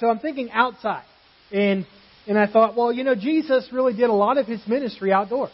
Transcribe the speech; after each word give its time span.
So 0.00 0.08
I'm 0.08 0.18
thinking 0.18 0.50
outside. 0.50 1.04
And, 1.52 1.86
and 2.26 2.38
I 2.38 2.46
thought, 2.46 2.76
well, 2.76 2.92
you 2.92 3.04
know, 3.04 3.14
Jesus 3.14 3.68
really 3.72 3.94
did 3.94 4.10
a 4.10 4.14
lot 4.14 4.38
of 4.38 4.46
his 4.46 4.60
ministry 4.66 5.12
outdoors. 5.12 5.52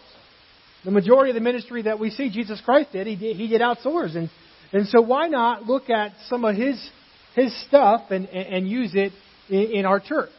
The 0.84 0.90
majority 0.90 1.30
of 1.30 1.34
the 1.34 1.42
ministry 1.42 1.82
that 1.82 1.98
we 1.98 2.10
see 2.10 2.30
Jesus 2.30 2.60
Christ 2.64 2.92
did, 2.92 3.06
he 3.06 3.16
did, 3.16 3.36
he 3.36 3.48
did 3.48 3.60
outdoors. 3.60 4.14
And, 4.14 4.30
and 4.72 4.86
so 4.86 5.02
why 5.02 5.28
not 5.28 5.64
look 5.64 5.90
at 5.90 6.12
some 6.28 6.44
of 6.44 6.56
his, 6.56 6.90
his 7.34 7.54
stuff 7.66 8.10
and, 8.10 8.28
and 8.28 8.68
use 8.68 8.92
it 8.94 9.12
in, 9.50 9.72
in 9.72 9.84
our 9.84 10.00
church? 10.00 10.30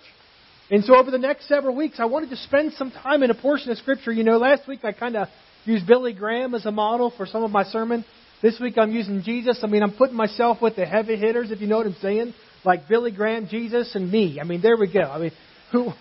And 0.72 0.84
so 0.84 0.96
over 0.96 1.12
the 1.12 1.20
next 1.20 1.48
several 1.48 1.76
weeks, 1.76 2.00
I 2.00 2.06
wanted 2.06 2.30
to 2.30 2.38
spend 2.38 2.74
some 2.74 2.92
time 2.92 3.24
in 3.24 3.30
a 3.30 3.36
portion 3.36 3.72
of 3.72 3.78
Scripture. 3.78 4.12
You 4.12 4.24
know, 4.24 4.38
last 4.38 4.68
week 4.68 4.84
I 4.84 4.94
kind 4.94 5.18
of 5.18 5.28
used 5.66 5.86
Billy 5.86 6.14
Graham 6.14 6.56
as 6.56 6.66
a 6.66 6.72
model 6.72 7.14
for 7.16 7.28
some 7.28 7.44
of 7.44 7.52
my 7.52 7.66
sermon. 7.66 8.04
This 8.42 8.60
week 8.60 8.80
I'm 8.80 8.92
using 8.92 9.22
Jesus. 9.22 9.60
I 9.62 9.68
mean, 9.68 9.84
I'm 9.84 9.96
putting 9.96 10.16
myself 10.16 10.60
with 10.60 10.76
the 10.76 10.86
heavy 10.86 11.18
hitters, 11.18 11.52
if 11.52 11.62
you 11.62 11.68
know 11.68 11.78
what 11.78 11.86
I'm 11.86 11.96
saying 12.02 12.34
like 12.64 12.88
Billy 12.88 13.12
Graham, 13.12 13.48
Jesus, 13.48 13.96
and 13.96 14.12
me. 14.12 14.40
I 14.40 14.44
mean, 14.44 14.62
there 14.62 14.78
we 14.78 14.92
go. 14.92 15.02
I 15.02 15.20
mean, 15.20 15.32
who? 15.72 15.92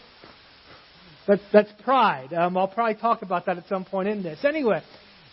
That's 1.26 1.42
that's 1.52 1.70
pride. 1.84 2.32
Um, 2.32 2.56
I'll 2.56 2.68
probably 2.68 3.00
talk 3.00 3.22
about 3.22 3.46
that 3.46 3.58
at 3.58 3.68
some 3.68 3.84
point 3.84 4.08
in 4.08 4.22
this. 4.22 4.44
Anyway, 4.44 4.82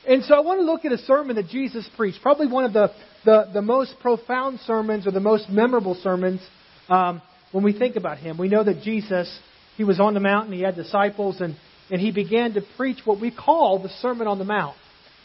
and 0.07 0.23
so 0.23 0.35
I 0.35 0.41
want 0.41 0.59
to 0.59 0.66
look 0.66 0.85
at 0.85 0.91
a 0.91 0.97
sermon 0.99 1.35
that 1.38 1.47
Jesus 1.47 1.89
preached. 1.95 2.21
Probably 2.21 2.47
one 2.47 2.66
of 2.66 2.73
the 2.73 2.91
the, 3.25 3.49
the 3.53 3.61
most 3.61 3.95
profound 4.02 4.59
sermons 4.61 5.07
or 5.07 5.11
the 5.11 5.19
most 5.19 5.49
memorable 5.49 5.95
sermons 5.95 6.41
um, 6.89 7.21
when 7.52 7.63
we 7.63 7.77
think 7.77 7.95
about 7.95 8.17
him. 8.17 8.38
We 8.38 8.47
know 8.47 8.63
that 8.63 8.81
Jesus 8.83 9.39
he 9.75 9.83
was 9.83 9.99
on 9.99 10.13
the 10.13 10.19
mountain. 10.19 10.53
He 10.53 10.61
had 10.61 10.75
disciples, 10.75 11.39
and 11.39 11.55
and 11.89 12.02
he 12.02 12.11
began 12.11 12.53
to 12.53 12.61
preach 12.75 12.99
what 13.05 13.21
we 13.21 13.31
call 13.31 13.81
the 13.81 13.89
Sermon 14.02 14.27
on 14.27 14.39
the 14.39 14.45
Mount. 14.45 14.75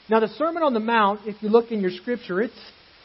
Now, 0.09 0.21
the 0.21 0.29
Sermon 0.29 0.63
on 0.63 0.75
the 0.75 0.81
Mount, 0.81 1.21
if 1.27 1.43
you 1.43 1.49
look 1.49 1.71
in 1.71 1.81
your 1.81 1.91
scripture, 1.91 2.41
it's 2.41 2.55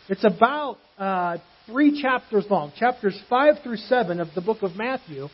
it's 0.10 0.24
about 0.24 0.78
uh, 0.98 1.38
three 1.66 2.02
chapters 2.02 2.46
long. 2.50 2.72
Chapters 2.78 3.20
5 3.30 3.56
through 3.64 3.78
7 3.78 4.20
of 4.20 4.30
the 4.36 4.42
book 4.42 4.64
of 4.64 4.76
Matthew 4.76 5.28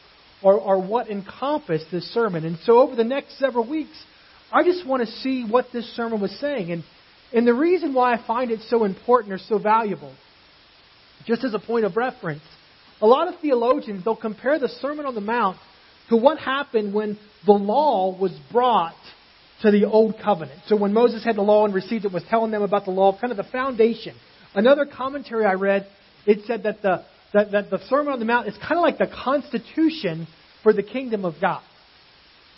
are, 0.44 0.60
are 0.60 0.80
what 0.80 1.10
encompass 1.10 1.84
this 1.92 2.06
sermon. 2.14 2.46
And 2.46 2.58
so 2.64 2.80
over 2.80 2.96
the 2.96 3.04
next 3.04 3.40
several 3.40 3.68
weeks, 3.68 3.98
I 4.52 4.64
just 4.64 4.86
want 4.86 5.06
to 5.06 5.12
see 5.18 5.46
what 5.48 5.68
this 5.72 5.86
sermon 5.96 6.22
was 6.22 6.38
saying. 6.40 6.72
And, 6.72 6.84
and 7.32 7.48
the 7.48 7.54
reason 7.54 7.94
why 7.94 8.14
I 8.14 8.26
find 8.26 8.52
it 8.52 8.60
so 8.68 8.84
important 8.84 9.34
or 9.34 9.38
so 9.38 9.58
valuable, 9.58 10.14
just 11.26 11.44
as 11.44 11.54
a 11.54 11.60
point 11.60 11.86
of 11.86 11.96
reference, 11.96 12.44
a 13.02 13.08
lot 13.08 13.28
of 13.28 13.40
theologians, 13.40 14.04
they'll 14.04 14.16
compare 14.16 14.60
the 14.60 14.68
Sermon 14.68 15.06
on 15.06 15.16
the 15.16 15.22
Mount 15.22 15.58
to 16.10 16.18
what 16.18 16.38
happened 16.38 16.94
when 16.94 17.18
the 17.46 17.54
law 17.54 18.18
was 18.18 18.32
brought 18.52 18.96
to 19.62 19.72
the 19.72 19.86
Old 19.86 20.16
Covenant. 20.24 20.60
So 20.68 20.78
when 20.78 20.94
Moses 20.94 21.24
had 21.24 21.36
the 21.36 21.42
law 21.42 21.66
and 21.66 21.74
received 21.74 22.06
it, 22.06 22.12
was 22.12 22.24
telling 22.30 22.52
them 22.52 22.62
about 22.62 22.86
the 22.86 22.92
law, 22.92 23.18
kind 23.20 23.32
of 23.32 23.38
the 23.38 23.50
foundation. 23.52 24.16
Another 24.56 24.86
commentary 24.86 25.46
I 25.46 25.54
read 25.54 25.88
it 26.26 26.46
said 26.46 26.64
that 26.64 26.82
the, 26.82 27.04
that, 27.34 27.52
that 27.52 27.70
the 27.70 27.80
Sermon 27.90 28.14
on 28.14 28.20
the 28.20 28.26
Mount 28.26 28.48
is 28.48 28.56
kind 28.58 28.78
of 28.78 28.82
like 28.82 28.98
the 28.98 29.12
constitution 29.24 30.28
for 30.62 30.74
the 30.74 30.84
kingdom 30.84 31.26
of 31.26 31.36
God. 31.42 31.62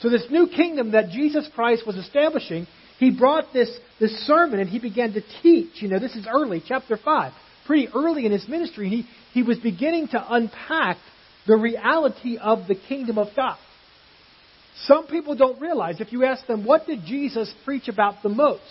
So 0.02 0.10
this 0.10 0.26
new 0.30 0.48
kingdom 0.48 0.92
that 0.92 1.10
Jesus 1.10 1.50
Christ 1.56 1.88
was 1.88 1.96
establishing, 1.96 2.68
he 3.00 3.12
brought 3.12 3.46
this, 3.54 3.76
this 4.00 4.12
sermon 4.28 4.60
and 4.60 4.70
he 4.70 4.80
began 4.80 5.14
to 5.14 5.22
teach. 5.42 5.82
You 5.82 5.88
know, 5.88 6.00
this 6.00 6.16
is 6.16 6.28
early, 6.32 6.62
chapter 6.66 6.98
5, 6.98 7.34
pretty 7.66 7.88
early 7.96 8.26
in 8.26 8.32
his 8.32 8.48
ministry. 8.48 8.90
He, 8.90 9.06
he 9.34 9.44
was 9.44 9.58
beginning 9.58 10.10
to 10.10 10.34
unpack 10.34 10.98
the 11.48 11.56
reality 11.56 12.38
of 12.38 12.68
the 12.68 12.76
kingdom 12.76 13.18
of 13.18 13.28
God. 13.36 13.58
Some 14.84 15.08
people 15.08 15.36
don't 15.36 15.60
realize, 15.62 16.02
if 16.02 16.12
you 16.12 16.26
ask 16.26 16.46
them, 16.48 16.66
what 16.66 16.86
did 16.86 17.06
Jesus 17.06 17.54
preach 17.64 17.88
about 17.88 18.22
the 18.22 18.30
most? 18.30 18.62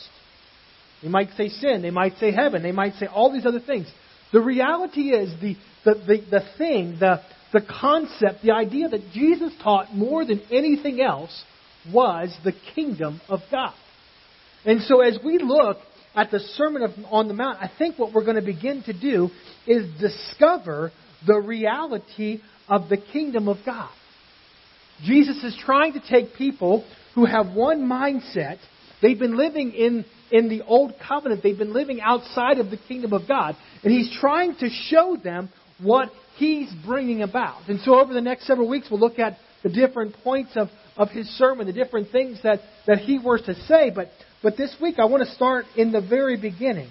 They 1.05 1.11
might 1.11 1.29
say 1.37 1.51
sin, 1.51 1.83
they 1.83 1.91
might 1.91 2.17
say 2.17 2.33
heaven, 2.33 2.63
they 2.63 2.73
might 2.73 2.95
say 2.95 3.07
all 3.07 3.31
these 3.31 3.45
other 3.45 3.61
things. 3.61 3.87
The 4.33 4.41
reality 4.41 5.11
is 5.11 5.39
the, 5.39 5.55
the, 5.85 5.95
the, 5.95 6.25
the 6.31 6.41
thing, 6.57 6.97
the, 6.99 7.21
the 7.53 7.61
concept, 7.61 8.43
the 8.43 8.53
idea 8.53 8.89
that 8.89 9.13
Jesus 9.13 9.53
taught 9.63 9.95
more 9.95 10.25
than 10.25 10.41
anything 10.51 11.03
else 11.03 11.45
was 11.93 12.35
the 12.43 12.55
kingdom 12.75 13.21
of 13.29 13.41
God. 13.51 13.75
And 14.65 14.81
so 14.81 15.03
as 15.03 15.19
we 15.23 15.39
look 15.39 15.77
at 16.15 16.31
the 16.31 16.41
Sermon 16.41 16.83
of, 16.83 16.91
on 17.11 17.29
the 17.29 17.35
Mount, 17.35 17.59
I 17.61 17.71
think 17.77 17.99
what 17.99 18.15
we're 18.15 18.25
going 18.25 18.37
to 18.37 18.43
begin 18.43 18.83
to 18.85 18.99
do 18.99 19.29
is 19.67 19.87
discover 20.01 20.91
the 21.27 21.39
reality 21.39 22.41
of 22.67 22.89
the 22.89 22.97
kingdom 22.97 23.49
of 23.49 23.59
God. 23.67 23.91
Jesus 25.03 25.45
is 25.45 25.55
trying 25.67 25.93
to 25.93 26.01
take 26.01 26.35
people 26.35 26.83
who 27.15 27.27
have 27.27 27.53
one 27.53 27.83
mindset. 27.83 28.57
They've 29.03 29.19
been 29.19 29.37
living 29.37 29.73
in 29.73 30.07
in 30.35 30.49
the 30.49 30.63
old 30.63 30.95
covenant. 31.07 31.45
They've 31.45 31.57
been 31.57 31.73
living 31.73 32.01
outside 32.01 32.59
of 32.59 32.69
the 32.69 32.77
kingdom 32.77 33.13
of 33.13 33.29
God. 33.29 33.57
And 33.85 33.93
he's 33.93 34.13
trying 34.21 34.57
to 34.57 34.69
show 34.69 35.17
them 35.17 35.49
what 35.81 36.11
he's 36.37 36.73
bringing 36.85 37.23
about. 37.23 37.69
And 37.69 37.79
so 37.81 38.01
over 38.01 38.13
the 38.13 38.21
next 38.21 38.49
several 38.49 38.69
weeks, 38.69 38.89
we'll 38.91 38.99
look 38.99 39.21
at 39.21 39.39
the 39.63 39.69
different 39.69 40.17
points 40.25 40.51
of, 40.57 40.69
of 40.97 41.11
his 41.11 41.29
sermon, 41.39 41.69
the 41.69 41.73
different 41.73 42.11
things 42.11 42.41
that, 42.43 42.59
that 42.89 42.99
he 42.99 43.21
was 43.21 43.43
to 43.43 43.55
say. 43.67 43.93
But, 43.95 44.09
but 44.43 44.57
this 44.57 44.75
week, 44.83 44.99
I 44.99 45.05
want 45.05 45.23
to 45.23 45.33
start 45.37 45.67
in 45.77 45.93
the 45.93 46.01
very 46.01 46.37
beginning. 46.37 46.91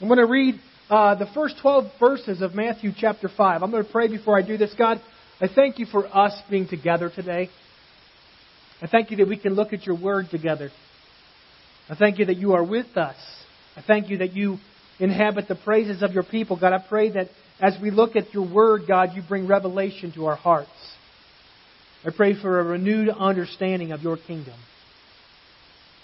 I'm 0.00 0.08
going 0.08 0.20
to 0.20 0.26
read 0.26 0.54
uh, 0.88 1.16
the 1.16 1.28
first 1.34 1.56
12 1.60 1.92
verses 2.00 2.40
of 2.40 2.54
Matthew 2.54 2.92
chapter 2.96 3.28
5. 3.28 3.62
I'm 3.62 3.70
going 3.70 3.84
to 3.84 3.92
pray 3.92 4.08
before 4.08 4.38
I 4.38 4.42
do 4.42 4.56
this. 4.56 4.72
God, 4.78 5.02
I 5.38 5.48
thank 5.54 5.78
you 5.78 5.84
for 5.84 6.06
us 6.16 6.32
being 6.48 6.66
together 6.66 7.10
today. 7.14 7.50
I 8.80 8.86
thank 8.86 9.10
you 9.10 9.18
that 9.18 9.28
we 9.28 9.36
can 9.36 9.52
look 9.52 9.74
at 9.74 9.84
your 9.84 10.00
word 10.00 10.28
together. 10.30 10.70
I 11.88 11.94
thank 11.94 12.18
you 12.18 12.26
that 12.26 12.36
you 12.36 12.52
are 12.52 12.64
with 12.64 12.96
us. 12.96 13.16
I 13.76 13.82
thank 13.82 14.10
you 14.10 14.18
that 14.18 14.32
you 14.32 14.58
inhabit 14.98 15.48
the 15.48 15.54
praises 15.54 16.02
of 16.02 16.12
your 16.12 16.22
people. 16.22 16.58
God, 16.58 16.72
I 16.72 16.84
pray 16.86 17.10
that 17.12 17.28
as 17.60 17.76
we 17.80 17.90
look 17.90 18.16
at 18.16 18.34
your 18.34 18.46
word, 18.46 18.82
God, 18.86 19.10
you 19.14 19.22
bring 19.26 19.46
revelation 19.46 20.12
to 20.12 20.26
our 20.26 20.36
hearts. 20.36 20.70
I 22.04 22.10
pray 22.16 22.40
for 22.40 22.60
a 22.60 22.64
renewed 22.64 23.08
understanding 23.08 23.92
of 23.92 24.02
your 24.02 24.16
kingdom. 24.16 24.54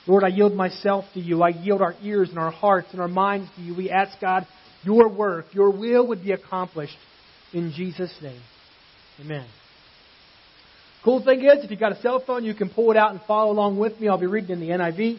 Lord, 0.07 0.25
I 0.25 0.29
yield 0.29 0.55
myself 0.55 1.05
to 1.15 1.21
you. 1.21 1.43
I 1.43 1.51
yield 1.51 1.81
our 1.81 1.95
ears 2.03 2.29
and 2.29 2.39
our 2.39 2.51
hearts 2.51 2.89
and 2.93 3.01
our 3.01 3.09
minds 3.09 3.49
to 3.57 3.63
you. 3.63 3.75
We 3.75 3.91
ask, 3.91 4.21
God, 4.21 4.47
your 4.83 5.09
work, 5.09 5.47
your 5.55 5.71
will 5.71 6.09
would 6.09 6.23
be 6.23 6.33
accomplished 6.33 6.97
in 7.53 7.73
Jesus' 7.73 8.15
name. 8.23 8.41
Amen. 9.21 9.47
Cool 11.05 11.25
thing 11.25 11.41
is, 11.45 11.65
if 11.65 11.71
you've 11.71 11.81
got 11.81 11.93
a 11.93 12.01
cell 12.01 12.23
phone, 12.27 12.45
you 12.45 12.55
can 12.55 12.69
pull 12.69 12.91
it 12.91 12.97
out 12.97 13.13
and 13.13 13.21
follow 13.23 13.53
along 13.53 13.79
with 13.79 13.99
me. 14.01 14.09
I'll 14.09 14.19
be 14.19 14.27
reading 14.27 14.51
in 14.51 14.61
the 14.61 14.69
NIV. 14.69 15.19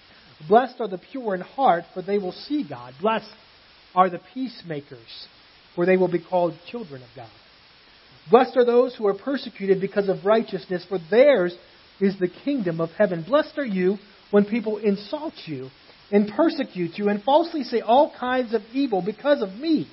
Blessed 0.47 0.79
are 0.79 0.87
the 0.87 0.97
pure 0.97 1.35
in 1.35 1.41
heart, 1.41 1.83
for 1.93 2.01
they 2.01 2.17
will 2.17 2.31
see 2.31 2.65
God. 2.67 2.93
Blessed 3.01 3.29
are 3.95 4.09
the 4.09 4.21
peacemakers, 4.33 5.27
for 5.75 5.85
they 5.85 5.97
will 5.97 6.11
be 6.11 6.23
called 6.23 6.53
children 6.69 7.01
of 7.03 7.09
God. 7.15 7.29
Blessed 8.29 8.55
are 8.57 8.65
those 8.65 8.95
who 8.95 9.07
are 9.07 9.13
persecuted 9.13 9.81
because 9.81 10.07
of 10.09 10.25
righteousness, 10.25 10.85
for 10.87 10.99
theirs 11.09 11.55
is 11.99 12.17
the 12.19 12.27
kingdom 12.27 12.79
of 12.79 12.89
heaven. 12.97 13.23
Blessed 13.27 13.57
are 13.57 13.65
you 13.65 13.97
when 14.31 14.45
people 14.45 14.77
insult 14.77 15.33
you 15.45 15.69
and 16.11 16.31
persecute 16.35 16.97
you 16.97 17.09
and 17.09 17.23
falsely 17.23 17.63
say 17.63 17.81
all 17.81 18.13
kinds 18.19 18.53
of 18.53 18.61
evil 18.73 19.01
because 19.05 19.41
of 19.41 19.53
me. 19.55 19.87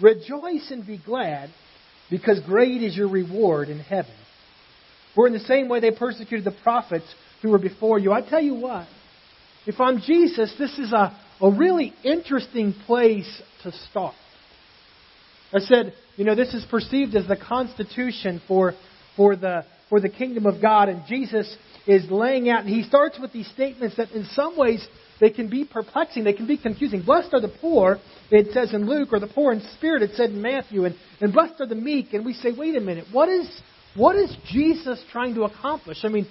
Rejoice 0.00 0.70
and 0.70 0.86
be 0.86 0.98
glad, 0.98 1.50
because 2.10 2.40
great 2.40 2.82
is 2.82 2.96
your 2.96 3.08
reward 3.08 3.68
in 3.68 3.78
heaven. 3.78 4.14
For 5.14 5.26
in 5.26 5.32
the 5.32 5.40
same 5.40 5.68
way 5.68 5.80
they 5.80 5.90
persecuted 5.90 6.44
the 6.44 6.56
prophets 6.62 7.06
who 7.42 7.50
were 7.50 7.58
before 7.58 7.98
you. 7.98 8.12
I 8.12 8.22
tell 8.22 8.40
you 8.40 8.54
what, 8.54 8.86
if 9.66 9.80
I'm 9.80 10.00
Jesus, 10.00 10.54
this 10.58 10.78
is 10.78 10.92
a, 10.92 11.16
a 11.40 11.50
really 11.50 11.92
interesting 12.04 12.74
place 12.86 13.42
to 13.62 13.72
start. 13.90 14.14
I 15.52 15.58
said, 15.58 15.94
you 16.16 16.24
know, 16.24 16.34
this 16.34 16.54
is 16.54 16.64
perceived 16.70 17.14
as 17.14 17.26
the 17.26 17.36
constitution 17.36 18.40
for, 18.46 18.74
for, 19.16 19.36
the, 19.36 19.64
for 19.88 20.00
the 20.00 20.08
kingdom 20.08 20.46
of 20.46 20.62
God, 20.62 20.88
and 20.88 21.02
Jesus 21.06 21.54
is 21.86 22.10
laying 22.10 22.48
out, 22.48 22.60
and 22.60 22.68
he 22.68 22.84
starts 22.84 23.18
with 23.18 23.32
these 23.32 23.48
statements 23.50 23.96
that 23.96 24.12
in 24.12 24.24
some 24.32 24.56
ways 24.56 24.86
they 25.20 25.30
can 25.30 25.50
be 25.50 25.64
perplexing, 25.64 26.24
they 26.24 26.32
can 26.32 26.46
be 26.46 26.56
confusing. 26.56 27.02
Blessed 27.02 27.34
are 27.34 27.40
the 27.40 27.52
poor, 27.60 27.98
it 28.30 28.52
says 28.52 28.72
in 28.72 28.88
Luke, 28.88 29.08
or 29.12 29.20
the 29.20 29.26
poor 29.26 29.52
in 29.52 29.60
spirit, 29.76 30.02
it 30.02 30.12
said 30.14 30.30
in 30.30 30.40
Matthew, 30.40 30.84
and, 30.84 30.94
and 31.20 31.32
blessed 31.32 31.60
are 31.60 31.66
the 31.66 31.74
meek, 31.74 32.12
and 32.12 32.24
we 32.24 32.32
say, 32.32 32.50
wait 32.56 32.76
a 32.76 32.80
minute, 32.80 33.06
what 33.12 33.28
is, 33.28 33.48
what 33.96 34.16
is 34.16 34.34
Jesus 34.50 35.02
trying 35.10 35.34
to 35.34 35.42
accomplish? 35.42 35.98
I 36.04 36.08
mean, 36.08 36.26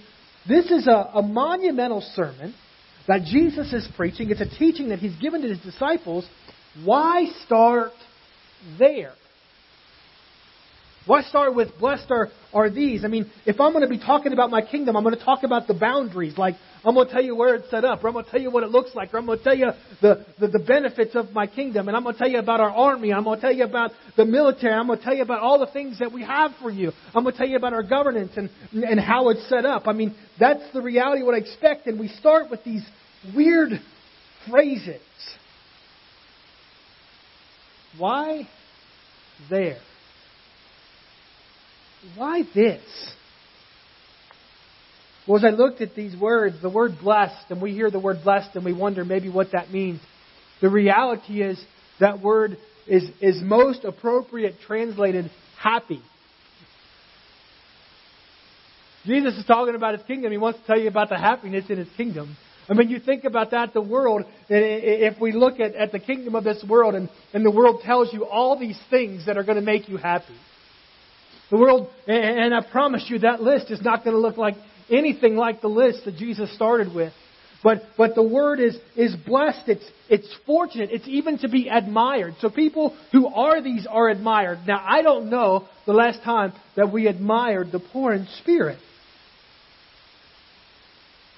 this 0.47 0.71
is 0.71 0.87
a, 0.87 1.11
a 1.13 1.21
monumental 1.21 2.01
sermon 2.15 2.55
that 3.09 3.23
Jesus 3.23 3.73
is 3.73 3.87
preaching. 3.97 4.29
It's 4.29 4.39
a 4.39 4.57
teaching 4.57 4.89
that 4.89 4.99
he's 4.99 5.15
given 5.15 5.41
to 5.41 5.47
his 5.47 5.57
disciples. 5.59 6.27
Why 6.85 7.25
start 7.43 7.91
there? 8.77 9.13
Why 11.07 11.23
start 11.23 11.55
with 11.55 11.69
blessed 11.79 12.11
are, 12.11 12.27
are 12.53 12.69
these? 12.69 13.03
I 13.03 13.07
mean, 13.07 13.31
if 13.47 13.59
I'm 13.59 13.71
going 13.71 13.81
to 13.81 13.89
be 13.89 13.97
talking 13.97 14.31
about 14.31 14.51
my 14.51 14.61
kingdom, 14.61 14.95
I'm 14.95 15.03
going 15.03 15.17
to 15.17 15.25
talk 15.25 15.41
about 15.41 15.65
the 15.65 15.73
boundaries. 15.73 16.37
Like, 16.37 16.53
I'm 16.85 16.93
going 16.93 17.07
to 17.07 17.11
tell 17.11 17.23
you 17.23 17.35
where 17.35 17.55
it's 17.55 17.71
set 17.71 17.83
up, 17.83 18.03
or 18.03 18.09
I'm 18.09 18.13
going 18.13 18.25
to 18.25 18.31
tell 18.31 18.39
you 18.39 18.51
what 18.51 18.61
it 18.61 18.69
looks 18.69 18.93
like, 18.93 19.11
or 19.11 19.17
I'm 19.17 19.25
going 19.25 19.39
to 19.39 19.43
tell 19.43 19.57
you 19.57 19.71
the, 20.03 20.23
the, 20.39 20.49
the 20.49 20.59
benefits 20.59 21.15
of 21.15 21.31
my 21.31 21.47
kingdom, 21.47 21.87
and 21.87 21.97
I'm 21.97 22.03
going 22.03 22.13
to 22.13 22.19
tell 22.19 22.29
you 22.29 22.37
about 22.37 22.59
our 22.59 22.69
army, 22.69 23.11
I'm 23.11 23.23
going 23.23 23.39
to 23.39 23.41
tell 23.41 23.51
you 23.51 23.63
about 23.63 23.89
the 24.17 24.25
military, 24.25 24.73
I'm 24.73 24.85
going 24.85 24.99
to 24.99 25.03
tell 25.03 25.15
you 25.15 25.23
about 25.23 25.39
all 25.39 25.57
the 25.57 25.71
things 25.71 25.97
that 25.97 26.13
we 26.13 26.21
have 26.21 26.51
for 26.61 26.69
you. 26.69 26.91
I'm 27.15 27.23
going 27.23 27.33
to 27.33 27.37
tell 27.39 27.47
you 27.47 27.57
about 27.57 27.73
our 27.73 27.81
governance 27.81 28.33
and, 28.35 28.51
and 28.71 28.99
how 28.99 29.29
it's 29.29 29.49
set 29.49 29.65
up. 29.65 29.87
I 29.87 29.93
mean, 29.93 30.15
that's 30.39 30.61
the 30.73 30.81
reality 30.81 31.23
what 31.23 31.33
I 31.33 31.39
expect, 31.39 31.87
and 31.87 31.99
we 31.99 32.09
start 32.09 32.51
with 32.51 32.63
these 32.63 32.85
weird 33.35 33.71
phrases. 34.49 35.01
Why 37.97 38.47
there? 39.49 39.79
Why 42.15 42.43
this? 42.53 42.81
Well, 45.27 45.37
as 45.37 45.43
I 45.43 45.55
looked 45.55 45.81
at 45.81 45.95
these 45.95 46.19
words, 46.19 46.55
the 46.61 46.69
word 46.69 46.97
blessed, 47.01 47.51
and 47.51 47.61
we 47.61 47.73
hear 47.73 47.91
the 47.91 47.99
word 47.99 48.17
blessed 48.23 48.55
and 48.55 48.65
we 48.65 48.73
wonder 48.73 49.05
maybe 49.05 49.29
what 49.29 49.51
that 49.51 49.71
means. 49.71 49.99
The 50.61 50.69
reality 50.69 51.41
is 51.41 51.63
that 51.99 52.21
word 52.21 52.57
is, 52.87 53.03
is 53.21 53.41
most 53.41 53.83
appropriate 53.83 54.55
translated 54.65 55.29
happy. 55.57 56.01
Jesus 59.05 59.37
is 59.37 59.45
talking 59.45 59.75
about 59.75 59.97
his 59.97 60.05
kingdom. 60.07 60.31
He 60.31 60.37
wants 60.37 60.59
to 60.59 60.65
tell 60.65 60.79
you 60.79 60.87
about 60.87 61.09
the 61.09 61.17
happiness 61.17 61.65
in 61.69 61.77
his 61.77 61.87
kingdom. 61.95 62.35
I 62.69 62.73
mean, 62.73 62.89
you 62.89 62.99
think 62.99 63.23
about 63.23 63.51
that, 63.51 63.73
the 63.73 63.81
world, 63.81 64.23
if 64.47 65.19
we 65.19 65.31
look 65.31 65.59
at, 65.59 65.73
at 65.73 65.91
the 65.91 65.99
kingdom 65.99 66.35
of 66.35 66.43
this 66.43 66.63
world 66.67 66.93
and, 66.93 67.09
and 67.33 67.43
the 67.43 67.51
world 67.51 67.81
tells 67.83 68.13
you 68.13 68.25
all 68.25 68.59
these 68.59 68.79
things 68.91 69.25
that 69.25 69.37
are 69.37 69.43
going 69.43 69.57
to 69.57 69.63
make 69.63 69.89
you 69.89 69.97
happy. 69.97 70.35
The 71.49 71.57
world, 71.57 71.89
and 72.05 72.53
I 72.53 72.61
promise 72.61 73.05
you 73.07 73.19
that 73.19 73.41
list 73.41 73.71
is 73.71 73.81
not 73.81 74.03
going 74.03 74.15
to 74.15 74.21
look 74.21 74.37
like 74.37 74.53
anything 74.91 75.35
like 75.35 75.61
the 75.61 75.67
list 75.67 76.05
that 76.05 76.15
Jesus 76.15 76.53
started 76.53 76.93
with. 76.93 77.11
But, 77.63 77.81
but 77.97 78.15
the 78.15 78.23
word 78.23 78.59
is, 78.59 78.77
is 78.95 79.15
blessed. 79.15 79.67
It's, 79.67 79.85
it's 80.07 80.33
fortunate. 80.45 80.91
It's 80.91 81.07
even 81.07 81.39
to 81.39 81.49
be 81.49 81.67
admired. 81.67 82.35
So 82.39 82.49
people 82.49 82.95
who 83.11 83.27
are 83.27 83.61
these 83.61 83.85
are 83.89 84.09
admired. 84.09 84.59
Now, 84.65 84.81
I 84.87 85.01
don't 85.01 85.29
know 85.29 85.67
the 85.85 85.91
last 85.91 86.23
time 86.23 86.53
that 86.77 86.93
we 86.93 87.07
admired 87.07 87.71
the 87.71 87.79
poor 87.79 88.13
in 88.13 88.27
spirit. 88.41 88.77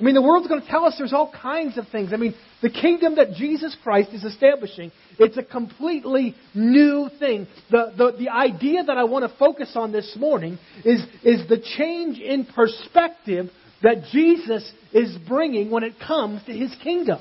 I 0.01 0.03
mean, 0.03 0.15
the 0.15 0.21
world's 0.21 0.47
going 0.47 0.61
to 0.61 0.67
tell 0.67 0.85
us 0.85 0.95
there's 0.97 1.13
all 1.13 1.31
kinds 1.31 1.77
of 1.77 1.87
things. 1.89 2.11
I 2.11 2.17
mean, 2.17 2.33
the 2.63 2.71
kingdom 2.71 3.17
that 3.17 3.33
Jesus 3.33 3.77
Christ 3.83 4.09
is 4.13 4.23
establishing, 4.23 4.91
it's 5.19 5.37
a 5.37 5.43
completely 5.43 6.35
new 6.55 7.07
thing. 7.19 7.45
The, 7.69 7.93
the, 7.95 8.17
the 8.17 8.29
idea 8.29 8.83
that 8.83 8.97
I 8.97 9.03
want 9.03 9.29
to 9.29 9.37
focus 9.37 9.73
on 9.75 9.91
this 9.91 10.15
morning 10.17 10.57
is, 10.83 11.03
is 11.23 11.47
the 11.47 11.63
change 11.77 12.17
in 12.17 12.47
perspective 12.47 13.51
that 13.83 14.05
Jesus 14.11 14.71
is 14.91 15.15
bringing 15.27 15.69
when 15.69 15.83
it 15.83 15.93
comes 15.99 16.43
to 16.45 16.51
his 16.51 16.73
kingdom. 16.81 17.19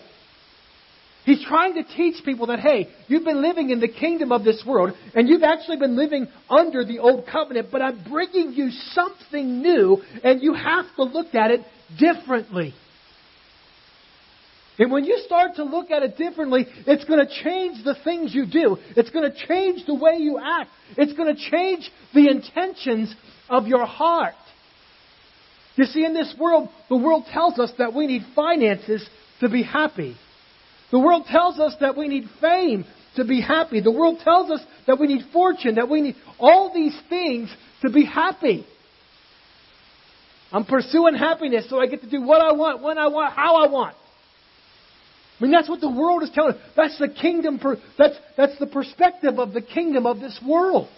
He's 1.25 1.45
trying 1.45 1.75
to 1.75 1.85
teach 1.85 2.25
people 2.25 2.47
that, 2.47 2.61
hey, 2.61 2.89
you've 3.07 3.25
been 3.25 3.43
living 3.43 3.71
in 3.71 3.81
the 3.81 3.89
kingdom 3.89 4.33
of 4.33 4.43
this 4.43 4.63
world, 4.67 4.93
and 5.15 5.29
you've 5.29 5.43
actually 5.43 5.77
been 5.77 5.97
living 5.97 6.29
under 6.49 6.85
the 6.85 6.99
old 6.99 7.27
covenant, 7.31 7.69
but 7.71 7.83
I'm 7.83 8.03
bringing 8.09 8.53
you 8.53 8.71
something 8.93 9.61
new, 9.61 10.03
and 10.25 10.43
you 10.43 10.55
have 10.55 10.87
to 10.97 11.03
look 11.03 11.35
at 11.35 11.51
it 11.51 11.61
differently. 11.99 12.75
And 14.79 14.91
when 14.91 15.05
you 15.05 15.19
start 15.27 15.57
to 15.57 15.65
look 15.65 15.91
at 15.91 16.03
it 16.03 16.17
differently, 16.17 16.67
it's 16.87 17.05
going 17.05 17.27
to 17.27 17.31
change 17.45 17.85
the 17.85 17.97
things 18.03 18.35
you 18.35 18.47
do. 18.47 18.79
It's 18.97 19.11
going 19.11 19.31
to 19.31 19.47
change 19.47 19.85
the 19.87 19.95
way 19.95 20.17
you 20.17 20.41
act. 20.43 20.71
It's 20.97 21.13
going 21.13 21.37
to 21.37 21.51
change 21.51 21.91
the 22.15 22.31
intentions 22.31 23.15
of 23.51 23.67
your 23.67 23.85
heart. 23.85 24.33
You 25.77 25.85
see, 25.85 26.05
in 26.05 26.15
this 26.15 26.35
world, 26.39 26.71
the 26.89 26.97
world 26.97 27.27
tells 27.31 27.59
us 27.59 27.71
that 27.77 27.93
we 27.93 28.07
need 28.07 28.23
finances 28.35 29.07
to 29.41 29.51
be 29.51 29.63
happy. 29.63 30.17
The 30.91 30.99
world 30.99 31.27
tells 31.27 31.59
us 31.59 31.75
that 31.81 31.97
we 31.97 32.09
need 32.09 32.25
fame 32.41 32.85
to 33.17 33.25
be 33.25 33.41
happy. 33.41 33.81
The 33.81 33.93
world 33.93 34.19
tells 34.23 34.51
us 34.51 34.61
that 34.87 34.99
we 34.99 35.07
need 35.07 35.27
fortune, 35.33 35.77
that 35.77 35.89
we 35.89 36.01
need 36.01 36.17
all 36.39 36.73
these 36.73 36.97
things 37.09 37.55
to 37.83 37.91
be 37.91 38.05
happy. 38.05 38.67
I'm 40.53 40.65
pursuing 40.65 41.15
happiness 41.15 41.69
so 41.71 41.81
I 41.81 41.87
get 41.87 42.03
to 42.03 42.11
do 42.11 42.23
what 42.23 42.41
I 42.41 42.53
want, 42.53 42.83
when 42.83 42.99
I 42.99 43.09
want, 43.09 43.35
how 43.35 43.57
I 43.57 43.71
want. 43.71 43.95
I 45.39 45.45
mean, 45.45 45.53
that's 45.53 45.69
what 45.69 45.81
the 45.81 45.91
world 45.91 46.23
is 46.23 46.31
telling 46.35 46.55
us. 46.55 46.61
That's 46.77 46.99
the 46.99 47.09
kingdom, 47.09 47.59
per, 47.59 47.77
that's, 47.97 48.17
that's 48.37 48.59
the 48.59 48.67
perspective 48.67 49.39
of 49.39 49.53
the 49.53 49.63
kingdom 49.63 50.07
of 50.07 50.21
this 50.21 50.39
world. 50.47 50.89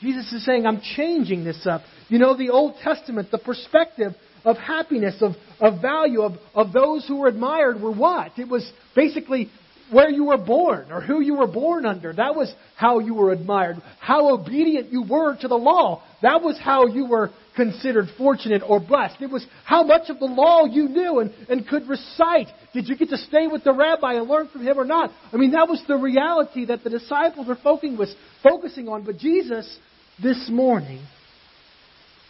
Jesus 0.00 0.32
is 0.32 0.44
saying, 0.44 0.66
I'm 0.66 0.80
changing 0.96 1.44
this 1.44 1.66
up. 1.66 1.82
You 2.08 2.18
know, 2.18 2.36
the 2.36 2.50
Old 2.50 2.76
Testament, 2.82 3.30
the 3.30 3.38
perspective 3.38 4.12
of 4.44 4.56
happiness, 4.56 5.16
of, 5.20 5.32
of 5.60 5.82
value, 5.82 6.22
of, 6.22 6.32
of 6.54 6.72
those 6.72 7.06
who 7.06 7.16
were 7.16 7.28
admired 7.28 7.80
were 7.80 7.92
what? 7.92 8.38
It 8.38 8.48
was 8.48 8.70
basically 8.96 9.50
where 9.90 10.08
you 10.08 10.24
were 10.24 10.38
born 10.38 10.90
or 10.90 11.00
who 11.00 11.20
you 11.20 11.36
were 11.36 11.46
born 11.46 11.84
under. 11.84 12.12
That 12.12 12.34
was 12.34 12.52
how 12.76 13.00
you 13.00 13.14
were 13.14 13.32
admired. 13.32 13.76
How 14.00 14.32
obedient 14.32 14.92
you 14.92 15.02
were 15.02 15.36
to 15.36 15.48
the 15.48 15.56
law. 15.56 16.02
That 16.22 16.42
was 16.42 16.58
how 16.62 16.86
you 16.86 17.06
were 17.06 17.30
considered 17.56 18.06
fortunate 18.16 18.62
or 18.66 18.80
blessed. 18.80 19.20
It 19.20 19.30
was 19.30 19.44
how 19.64 19.82
much 19.82 20.08
of 20.08 20.18
the 20.18 20.26
law 20.26 20.64
you 20.64 20.88
knew 20.88 21.18
and, 21.18 21.32
and 21.48 21.66
could 21.66 21.88
recite. 21.88 22.46
Did 22.72 22.88
you 22.88 22.96
get 22.96 23.10
to 23.10 23.18
stay 23.18 23.48
with 23.48 23.64
the 23.64 23.72
rabbi 23.72 24.14
and 24.14 24.28
learn 24.28 24.48
from 24.48 24.62
him 24.62 24.78
or 24.78 24.84
not? 24.84 25.10
I 25.32 25.36
mean, 25.36 25.52
that 25.52 25.68
was 25.68 25.82
the 25.88 25.96
reality 25.96 26.66
that 26.66 26.84
the 26.84 26.90
disciples 26.90 27.48
were 27.48 27.58
focusing 27.62 28.88
on. 28.88 29.04
But 29.04 29.18
Jesus, 29.18 29.78
this 30.22 30.48
morning, 30.50 31.04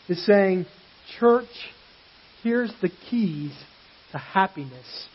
is 0.09 0.25
saying, 0.27 0.67
Church, 1.19 1.49
here's 2.43 2.73
the 2.83 2.91
keys 3.11 3.53
to 4.13 4.19
happiness 4.19 5.09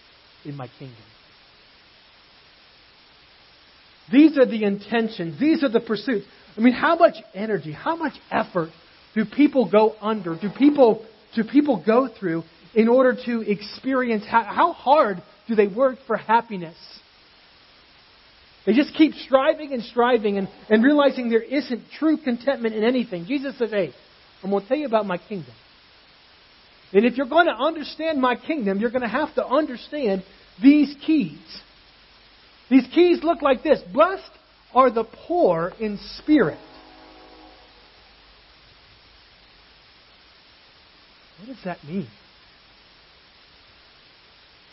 in 0.44 0.56
my 0.56 0.68
kingdom. 0.80 0.98
These 4.12 4.38
are 4.38 4.45
the 4.45 4.63
intentions. 4.63 5.39
These 5.39 5.63
are 5.63 5.69
the 5.69 5.80
pursuits. 5.80 6.25
I 6.57 6.62
mean, 6.62 6.74
how 6.74 6.95
much 6.95 7.16
energy, 7.33 7.72
how 7.72 7.95
much 7.95 8.13
effort 8.31 8.69
do 9.13 9.25
people 9.25 9.69
go 9.69 9.95
under? 10.01 10.36
Do 10.36 10.50
people, 10.56 11.06
do 11.36 11.44
people 11.44 11.83
go 11.86 12.07
through 12.07 12.44
in 12.74 12.88
order 12.88 13.18
to 13.25 13.42
experience 13.42 14.25
how, 14.30 14.44
how 14.44 14.74
hard 14.74 15.24
do 15.48 15.56
they 15.56 15.68
work 15.68 15.98
for 16.07 16.18
happiness? 16.18 16.77
They 18.65 18.73
just 18.73 18.95
keep 18.95 19.13
striving 19.13 19.73
and 19.73 19.83
striving 19.83 20.38
and, 20.38 20.47
and 20.69 20.83
realizing 20.83 21.29
there 21.29 21.41
isn't 21.41 21.83
true 22.00 22.17
contentment 22.17 22.75
in 22.75 22.83
anything. 22.83 23.25
Jesus 23.25 23.57
says, 23.57 23.69
Hey, 23.71 23.94
I'm 24.44 24.50
going 24.50 24.63
to 24.63 24.67
tell 24.67 24.77
you 24.77 24.88
about 24.88 25.06
my 25.06 25.17
kingdom. 25.17 25.53
And 26.93 27.05
if 27.05 27.17
you're 27.17 27.27
going 27.27 27.48
to 27.48 27.53
understand 27.53 28.22
my 28.22 28.36
kingdom, 28.36 28.79
you're 28.79 28.91
going 28.91 29.01
to 29.01 29.07
have 29.07 29.34
to 29.36 29.45
understand 29.45 30.24
these 30.62 30.95
keys. 31.05 31.62
These 32.69 32.88
keys 32.93 33.24
look 33.24 33.41
like 33.41 33.63
this 33.63 33.81
Blessed 33.93 34.31
are 34.74 34.89
the 34.89 35.03
poor 35.27 35.74
in 35.79 36.00
spirit. 36.17 36.60
What 41.39 41.48
does 41.48 41.63
that 41.65 41.84
mean? 41.84 42.07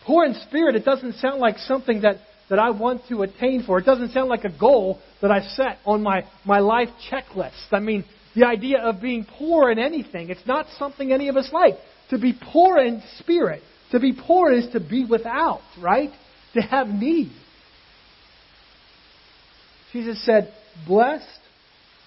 Poor 0.04 0.24
in 0.24 0.34
spirit, 0.48 0.74
it 0.74 0.84
doesn't 0.84 1.14
sound 1.14 1.40
like 1.40 1.58
something 1.58 2.02
that, 2.02 2.16
that 2.50 2.58
I 2.58 2.70
want 2.70 3.02
to 3.08 3.22
attain 3.22 3.62
for. 3.64 3.78
It 3.78 3.86
doesn't 3.86 4.12
sound 4.12 4.28
like 4.28 4.44
a 4.44 4.58
goal 4.58 5.00
that 5.20 5.30
I 5.30 5.40
set 5.40 5.78
on 5.84 6.02
my, 6.02 6.24
my 6.44 6.58
life 6.58 6.88
checklist. 7.10 7.72
I 7.72 7.80
mean, 7.80 8.04
the 8.34 8.46
idea 8.46 8.78
of 8.78 9.00
being 9.00 9.26
poor 9.38 9.70
in 9.70 9.78
anything, 9.78 10.30
it's 10.30 10.46
not 10.46 10.66
something 10.78 11.12
any 11.12 11.28
of 11.28 11.36
us 11.36 11.50
like. 11.52 11.74
To 12.10 12.18
be 12.18 12.38
poor 12.52 12.78
in 12.78 13.02
spirit, 13.18 13.62
to 13.92 14.00
be 14.00 14.12
poor 14.12 14.52
is 14.52 14.68
to 14.72 14.80
be 14.80 15.04
without, 15.08 15.60
right? 15.80 16.10
To 16.54 16.60
have 16.60 16.88
need. 16.88 17.32
Jesus 19.92 20.24
said, 20.24 20.52
Blessed 20.86 21.26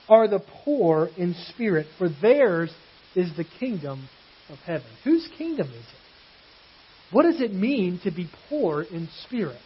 are 0.10 0.28
the 0.28 0.44
poor 0.64 1.10
in 1.18 1.36
spirit, 1.50 1.88
for 1.98 2.10
theirs 2.22 2.72
is 3.16 3.36
the 3.38 3.46
kingdom 3.60 4.08
of 4.50 4.58
heaven. 4.60 4.88
Whose 5.04 5.28
kingdom 5.38 5.68
is 5.68 5.76
it? 5.76 7.12
What 7.12 7.24
does 7.24 7.42
it 7.42 7.54
mean 7.54 8.00
to 8.04 8.12
be 8.12 8.30
poor 8.50 8.82
in 8.82 9.08
spirit? 9.24 9.60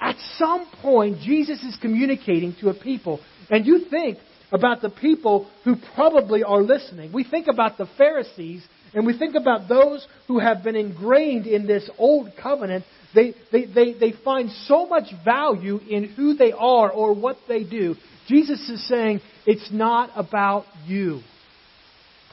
At 0.00 0.16
some 0.36 0.66
point, 0.82 1.20
Jesus 1.20 1.62
is 1.62 1.76
communicating 1.80 2.54
to 2.60 2.68
a 2.68 2.74
people, 2.74 3.20
and 3.50 3.66
you 3.66 3.86
think 3.90 4.18
about 4.52 4.80
the 4.80 4.90
people 4.90 5.50
who 5.64 5.76
probably 5.94 6.42
are 6.42 6.62
listening. 6.62 7.12
We 7.12 7.24
think 7.24 7.46
about 7.48 7.78
the 7.78 7.88
Pharisees, 7.98 8.66
and 8.94 9.06
we 9.06 9.18
think 9.18 9.34
about 9.34 9.68
those 9.68 10.06
who 10.26 10.38
have 10.38 10.62
been 10.62 10.76
ingrained 10.76 11.46
in 11.46 11.66
this 11.66 11.88
old 11.98 12.30
covenant 12.40 12.84
they, 13.14 13.34
they, 13.50 13.64
they, 13.64 13.92
they 13.94 14.12
find 14.24 14.50
so 14.66 14.86
much 14.86 15.06
value 15.24 15.78
in 15.78 16.04
who 16.04 16.34
they 16.34 16.52
are 16.52 16.90
or 16.90 17.14
what 17.14 17.36
they 17.48 17.64
do. 17.64 17.94
Jesus 18.26 18.68
is 18.68 18.86
saying, 18.86 19.20
it's 19.46 19.70
not 19.72 20.10
about 20.14 20.64
you. 20.86 21.20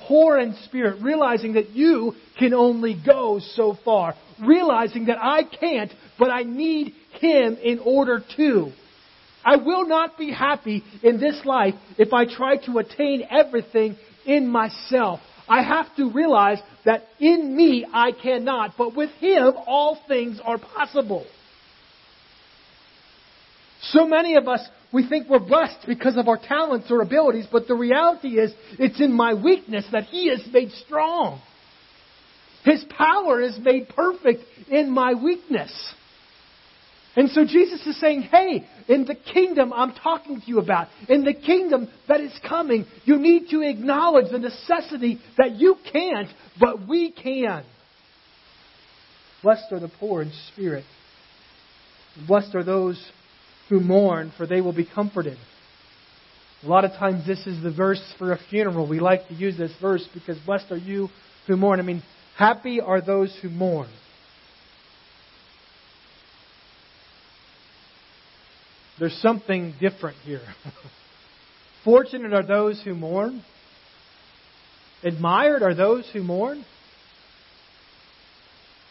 Poor 0.07 0.37
in 0.37 0.55
spirit, 0.65 1.01
realizing 1.01 1.53
that 1.53 1.71
you 1.71 2.13
can 2.37 2.53
only 2.53 2.95
go 3.05 3.39
so 3.53 3.77
far. 3.83 4.13
Realizing 4.39 5.05
that 5.05 5.17
I 5.19 5.43
can't, 5.43 5.91
but 6.19 6.29
I 6.29 6.43
need 6.43 6.93
Him 7.19 7.57
in 7.61 7.79
order 7.79 8.23
to. 8.37 8.71
I 9.43 9.57
will 9.57 9.87
not 9.87 10.17
be 10.17 10.31
happy 10.31 10.83
in 11.03 11.19
this 11.19 11.45
life 11.45 11.75
if 11.97 12.13
I 12.13 12.25
try 12.25 12.57
to 12.65 12.79
attain 12.79 13.23
everything 13.29 13.95
in 14.25 14.47
myself. 14.47 15.19
I 15.47 15.61
have 15.61 15.95
to 15.97 16.11
realize 16.11 16.57
that 16.85 17.03
in 17.19 17.55
me 17.55 17.85
I 17.91 18.11
cannot, 18.11 18.73
but 18.77 18.95
with 18.95 19.11
Him 19.19 19.53
all 19.67 19.99
things 20.07 20.39
are 20.43 20.57
possible. 20.57 21.25
So 23.81 24.07
many 24.07 24.35
of 24.35 24.47
us, 24.47 24.61
we 24.93 25.07
think 25.07 25.29
we're 25.29 25.39
blessed 25.39 25.85
because 25.87 26.17
of 26.17 26.27
our 26.27 26.37
talents 26.37 26.87
or 26.89 27.01
abilities, 27.01 27.47
but 27.51 27.67
the 27.67 27.75
reality 27.75 28.39
is 28.39 28.53
it's 28.79 29.01
in 29.01 29.11
my 29.11 29.33
weakness 29.33 29.85
that 29.91 30.05
He 30.05 30.29
is 30.29 30.41
made 30.51 30.71
strong. 30.85 31.41
His 32.63 32.83
power 32.97 33.41
is 33.41 33.57
made 33.59 33.89
perfect 33.89 34.41
in 34.69 34.89
my 34.91 35.13
weakness. 35.13 35.71
And 37.15 37.29
so 37.29 37.45
Jesus 37.45 37.85
is 37.85 37.99
saying, 37.99 38.23
hey, 38.23 38.67
in 38.89 39.05
the 39.05 39.15
kingdom 39.15 39.71
I'm 39.71 39.93
talking 39.93 40.41
to 40.41 40.47
you 40.47 40.59
about, 40.59 40.87
in 41.07 41.23
the 41.23 41.33
kingdom 41.33 41.87
that 42.07 42.19
is 42.19 42.37
coming, 42.47 42.85
you 43.05 43.17
need 43.17 43.49
to 43.51 43.61
acknowledge 43.61 44.31
the 44.31 44.39
necessity 44.39 45.19
that 45.37 45.55
you 45.55 45.77
can't, 45.93 46.27
but 46.59 46.87
we 46.87 47.11
can. 47.11 47.63
Blessed 49.41 49.71
are 49.71 49.79
the 49.79 49.91
poor 49.99 50.23
in 50.23 50.31
spirit. 50.51 50.83
Blessed 52.27 52.55
are 52.55 52.63
those 52.63 52.99
who 53.69 53.79
mourn, 53.79 54.31
for 54.37 54.45
they 54.45 54.61
will 54.61 54.73
be 54.73 54.85
comforted. 54.85 55.37
A 56.63 56.67
lot 56.67 56.85
of 56.85 56.91
times 56.91 57.25
this 57.25 57.45
is 57.45 57.61
the 57.61 57.71
verse 57.71 58.01
for 58.17 58.31
a 58.31 58.39
funeral. 58.49 58.87
We 58.87 58.99
like 58.99 59.27
to 59.27 59.33
use 59.33 59.57
this 59.57 59.71
verse 59.81 60.07
because 60.13 60.37
blessed 60.45 60.71
are 60.71 60.77
you 60.77 61.09
who 61.47 61.57
mourn. 61.57 61.79
I 61.79 61.83
mean, 61.83 62.01
happy 62.37 62.81
are 62.81 63.01
those 63.01 63.37
who 63.41 63.49
mourn. 63.49 63.89
There's 68.99 69.17
something 69.21 69.73
different 69.79 70.17
here. 70.23 70.41
Fortunate 71.83 72.33
are 72.33 72.45
those 72.45 72.81
who 72.81 72.95
mourn. 72.95 73.43
Admired 75.03 75.61
are 75.61 75.75
those 75.75 76.09
who 76.13 76.23
mourn. 76.23 76.65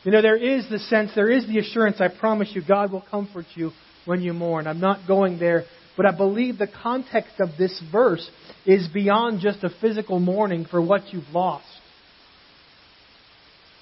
You 0.05 0.13
know, 0.13 0.21
there 0.21 0.37
is 0.37 0.69
the 0.69 0.79
sense, 0.79 1.13
there 1.15 1.31
is 1.31 1.47
the 1.47 1.59
assurance, 1.59 2.01
I 2.01 2.09
promise 2.09 2.51
you, 2.53 2.63
God 2.67 2.93
will 2.93 3.03
comfort 3.11 3.47
you 3.55 3.73
when 4.05 4.23
you 4.23 4.33
mourn. 4.33 4.67
I'm 4.67 4.81
not 4.81 5.07
going 5.07 5.39
there, 5.39 5.65
but 5.97 6.07
I 6.07 6.17
believe 6.17 6.59
the 6.59 6.69
context 6.83 7.35
of 7.41 7.51
this 7.59 7.83
verse 7.93 8.29
is 8.67 8.89
beyond 8.89 9.41
just 9.41 9.63
a 9.65 9.71
physical 9.81 10.19
mourning 10.21 10.65
for 10.65 10.81
what 10.81 11.13
you've 11.13 11.29
lost. 11.33 11.67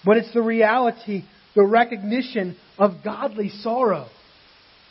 But 0.04 0.16
it's 0.16 0.32
the 0.32 0.42
reality, 0.42 1.24
the 1.54 1.64
recognition 1.64 2.56
of 2.78 3.04
godly 3.04 3.48
sorrow. 3.48 4.08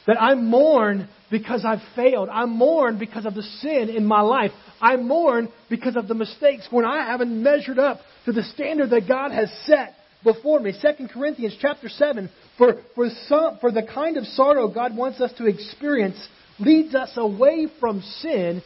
That 0.08 0.20
I 0.20 0.34
mourn 0.34 1.10
because 1.30 1.64
I've 1.64 1.82
failed. 1.96 2.28
I 2.30 2.46
mourn 2.46 2.98
because 2.98 3.26
of 3.26 3.36
the 3.36 3.44
sin 3.44 3.90
in 3.90 4.06
my 4.06 4.22
life. 4.22 4.52
I 4.82 4.96
mourn 4.96 5.50
because 5.70 5.96
of 5.96 6.08
the 6.08 6.16
mistakes 6.16 6.68
when 6.72 6.86
I 6.86 7.06
haven't 7.06 7.44
measured 7.44 7.78
up 7.78 8.00
to 8.26 8.32
the 8.32 8.42
standard 8.44 8.90
that 8.90 9.08
God 9.08 9.32
has 9.32 9.52
set 9.66 9.94
before 10.24 10.60
me. 10.60 10.74
2 10.74 11.08
Corinthians 11.08 11.56
chapter 11.60 11.88
7, 11.88 12.30
for, 12.62 12.76
for, 12.94 13.10
some, 13.28 13.58
for 13.60 13.72
the 13.72 13.82
kind 13.82 14.18
of 14.18 14.26
sorrow 14.26 14.68
God 14.68 14.96
wants 14.96 15.20
us 15.20 15.34
to 15.40 15.48
experience 15.48 16.16
leads 16.60 16.94
us 16.94 17.10
away 17.16 17.66
from 17.80 18.02
sin 18.20 18.62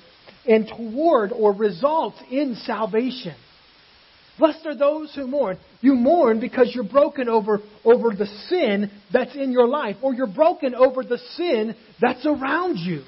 and 0.45 0.67
toward 0.67 1.31
or 1.31 1.53
results 1.53 2.17
in 2.29 2.55
salvation. 2.65 3.35
Blessed 4.37 4.65
are 4.65 4.75
those 4.75 5.15
who 5.15 5.27
mourn. 5.27 5.57
You 5.79 5.95
mourn 5.95 6.41
because 6.41 6.73
you're 6.75 6.83
broken 6.83 7.29
over, 7.29 7.61
over 7.85 8.09
the 8.13 8.25
sin 8.49 8.91
that's 9.13 9.33
in 9.33 9.53
your 9.53 9.65
life, 9.69 9.95
or 10.01 10.13
you're 10.13 10.27
broken 10.27 10.75
over 10.75 11.01
the 11.01 11.19
sin 11.37 11.73
that's 12.01 12.25
around 12.25 12.75
you. 12.75 13.03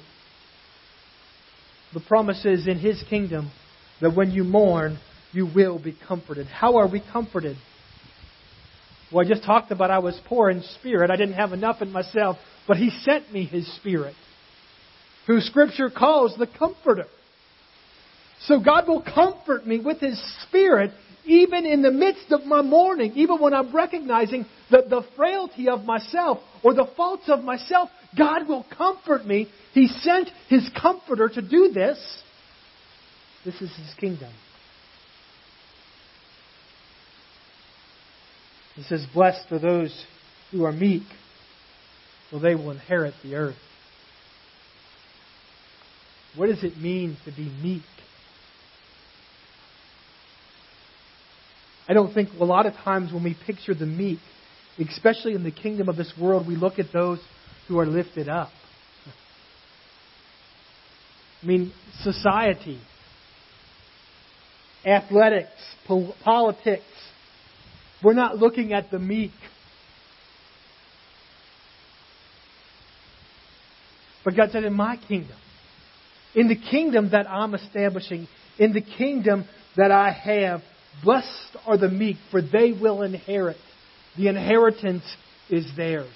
The 1.92 2.00
promise 2.00 2.46
is 2.46 2.66
in 2.66 2.78
His 2.78 3.04
kingdom 3.10 3.50
that 4.00 4.16
when 4.16 4.30
you 4.30 4.42
mourn, 4.42 4.98
you 5.32 5.50
will 5.54 5.78
be 5.78 5.94
comforted. 6.08 6.46
How 6.46 6.78
are 6.78 6.90
we 6.90 7.02
comforted? 7.12 7.58
Well, 9.12 9.24
I 9.24 9.28
just 9.28 9.44
talked 9.44 9.70
about 9.70 9.90
I 9.90 9.98
was 9.98 10.18
poor 10.26 10.50
in 10.50 10.62
spirit. 10.80 11.10
I 11.10 11.16
didn't 11.16 11.34
have 11.34 11.52
enough 11.52 11.80
in 11.80 11.90
myself, 11.90 12.36
but 12.66 12.76
He 12.76 12.90
sent 12.90 13.32
me 13.32 13.44
His 13.44 13.70
Spirit, 13.76 14.14
who 15.26 15.40
Scripture 15.40 15.90
calls 15.90 16.36
the 16.36 16.46
Comforter. 16.46 17.06
So 18.42 18.60
God 18.60 18.86
will 18.86 19.02
comfort 19.02 19.66
me 19.66 19.80
with 19.80 20.00
His 20.00 20.20
Spirit 20.42 20.92
even 21.28 21.66
in 21.66 21.82
the 21.82 21.90
midst 21.90 22.32
of 22.32 22.46
my 22.46 22.62
mourning, 22.62 23.12
even 23.14 23.38
when 23.38 23.52
I'm 23.52 23.74
recognizing 23.74 24.46
the, 24.70 24.82
the 24.88 25.02
frailty 25.14 25.68
of 25.68 25.84
myself 25.84 26.38
or 26.64 26.74
the 26.74 26.88
faults 26.96 27.24
of 27.28 27.44
myself, 27.44 27.90
God 28.16 28.48
will 28.48 28.64
comfort 28.76 29.26
me. 29.26 29.48
He 29.74 29.88
sent 29.88 30.30
His 30.48 30.68
Comforter 30.80 31.28
to 31.28 31.42
do 31.42 31.70
this. 31.72 31.98
This 33.44 33.56
is 33.56 33.70
His 33.76 33.94
kingdom. 33.98 34.32
He 38.78 38.84
says, 38.84 39.04
Blessed 39.12 39.50
are 39.50 39.58
those 39.58 40.06
who 40.52 40.64
are 40.64 40.70
meek, 40.70 41.02
for 42.30 42.38
they 42.38 42.54
will 42.54 42.70
inherit 42.70 43.12
the 43.24 43.34
earth. 43.34 43.56
What 46.36 46.46
does 46.46 46.62
it 46.62 46.76
mean 46.76 47.16
to 47.24 47.32
be 47.32 47.50
meek? 47.60 47.82
I 51.88 51.92
don't 51.92 52.14
think 52.14 52.28
a 52.38 52.44
lot 52.44 52.66
of 52.66 52.74
times 52.74 53.12
when 53.12 53.24
we 53.24 53.36
picture 53.46 53.74
the 53.74 53.84
meek, 53.84 54.20
especially 54.78 55.34
in 55.34 55.42
the 55.42 55.50
kingdom 55.50 55.88
of 55.88 55.96
this 55.96 56.12
world, 56.20 56.46
we 56.46 56.54
look 56.54 56.78
at 56.78 56.92
those 56.92 57.18
who 57.66 57.80
are 57.80 57.86
lifted 57.86 58.28
up. 58.28 58.50
I 61.42 61.46
mean, 61.46 61.72
society, 62.02 62.80
athletics, 64.86 65.50
po- 65.84 66.14
politics. 66.22 66.84
We're 68.02 68.14
not 68.14 68.38
looking 68.38 68.72
at 68.72 68.90
the 68.90 68.98
meek. 68.98 69.32
But 74.24 74.36
God 74.36 74.50
said, 74.52 74.64
in 74.64 74.74
my 74.74 74.96
kingdom, 74.96 75.36
in 76.34 76.48
the 76.48 76.56
kingdom 76.56 77.10
that 77.12 77.28
I'm 77.28 77.54
establishing, 77.54 78.28
in 78.58 78.72
the 78.72 78.82
kingdom 78.82 79.46
that 79.76 79.90
I 79.90 80.10
have, 80.10 80.62
Blessed 81.02 81.56
are 81.66 81.78
the 81.78 81.88
meek, 81.88 82.16
for 82.30 82.42
they 82.42 82.72
will 82.72 83.02
inherit. 83.02 83.56
The 84.16 84.28
inheritance 84.28 85.04
is 85.48 85.66
theirs. 85.76 86.12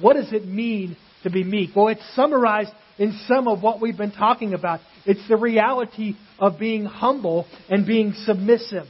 What 0.00 0.14
does 0.14 0.32
it 0.32 0.46
mean 0.46 0.96
to 1.22 1.30
be 1.30 1.42
meek? 1.42 1.70
Well, 1.74 1.88
it's 1.88 2.14
summarized 2.14 2.70
in 2.98 3.18
some 3.26 3.48
of 3.48 3.62
what 3.62 3.80
we've 3.80 3.96
been 3.96 4.12
talking 4.12 4.54
about. 4.54 4.80
It's 5.04 5.26
the 5.28 5.36
reality 5.36 6.14
of 6.38 6.58
being 6.58 6.84
humble 6.84 7.46
and 7.68 7.86
being 7.86 8.12
submissive. 8.24 8.86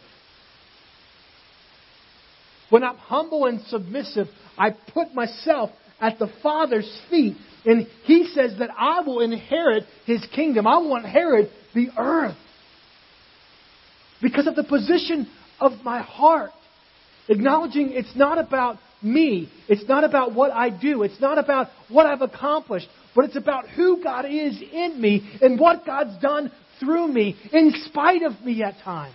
When 2.70 2.82
I'm 2.82 2.96
humble 2.96 3.46
and 3.46 3.60
submissive, 3.68 4.26
I 4.58 4.70
put 4.70 5.14
myself 5.14 5.70
at 6.00 6.18
the 6.18 6.28
Father's 6.42 7.00
feet, 7.10 7.36
and 7.64 7.86
He 8.04 8.28
says 8.34 8.58
that 8.58 8.70
I 8.76 9.00
will 9.00 9.20
inherit 9.20 9.84
His 10.04 10.24
kingdom. 10.34 10.66
I 10.66 10.78
will 10.78 10.96
inherit 10.96 11.50
the 11.74 11.88
earth 11.96 12.36
because 14.20 14.46
of 14.46 14.56
the 14.56 14.64
position 14.64 15.28
of 15.60 15.72
my 15.84 16.02
heart. 16.02 16.50
Acknowledging 17.28 17.90
it's 17.92 18.14
not 18.14 18.38
about 18.38 18.78
me. 19.02 19.50
It's 19.68 19.86
not 19.88 20.04
about 20.04 20.34
what 20.34 20.52
I 20.52 20.70
do. 20.70 21.02
It's 21.02 21.20
not 21.20 21.38
about 21.38 21.68
what 21.88 22.06
I've 22.06 22.22
accomplished. 22.22 22.88
But 23.14 23.26
it's 23.26 23.36
about 23.36 23.68
who 23.68 24.02
God 24.02 24.26
is 24.26 24.60
in 24.60 25.00
me 25.00 25.38
and 25.40 25.58
what 25.58 25.84
God's 25.86 26.20
done 26.20 26.52
through 26.78 27.08
me, 27.08 27.36
in 27.52 27.72
spite 27.86 28.22
of 28.22 28.40
me 28.42 28.62
at 28.62 28.78
times. 28.84 29.14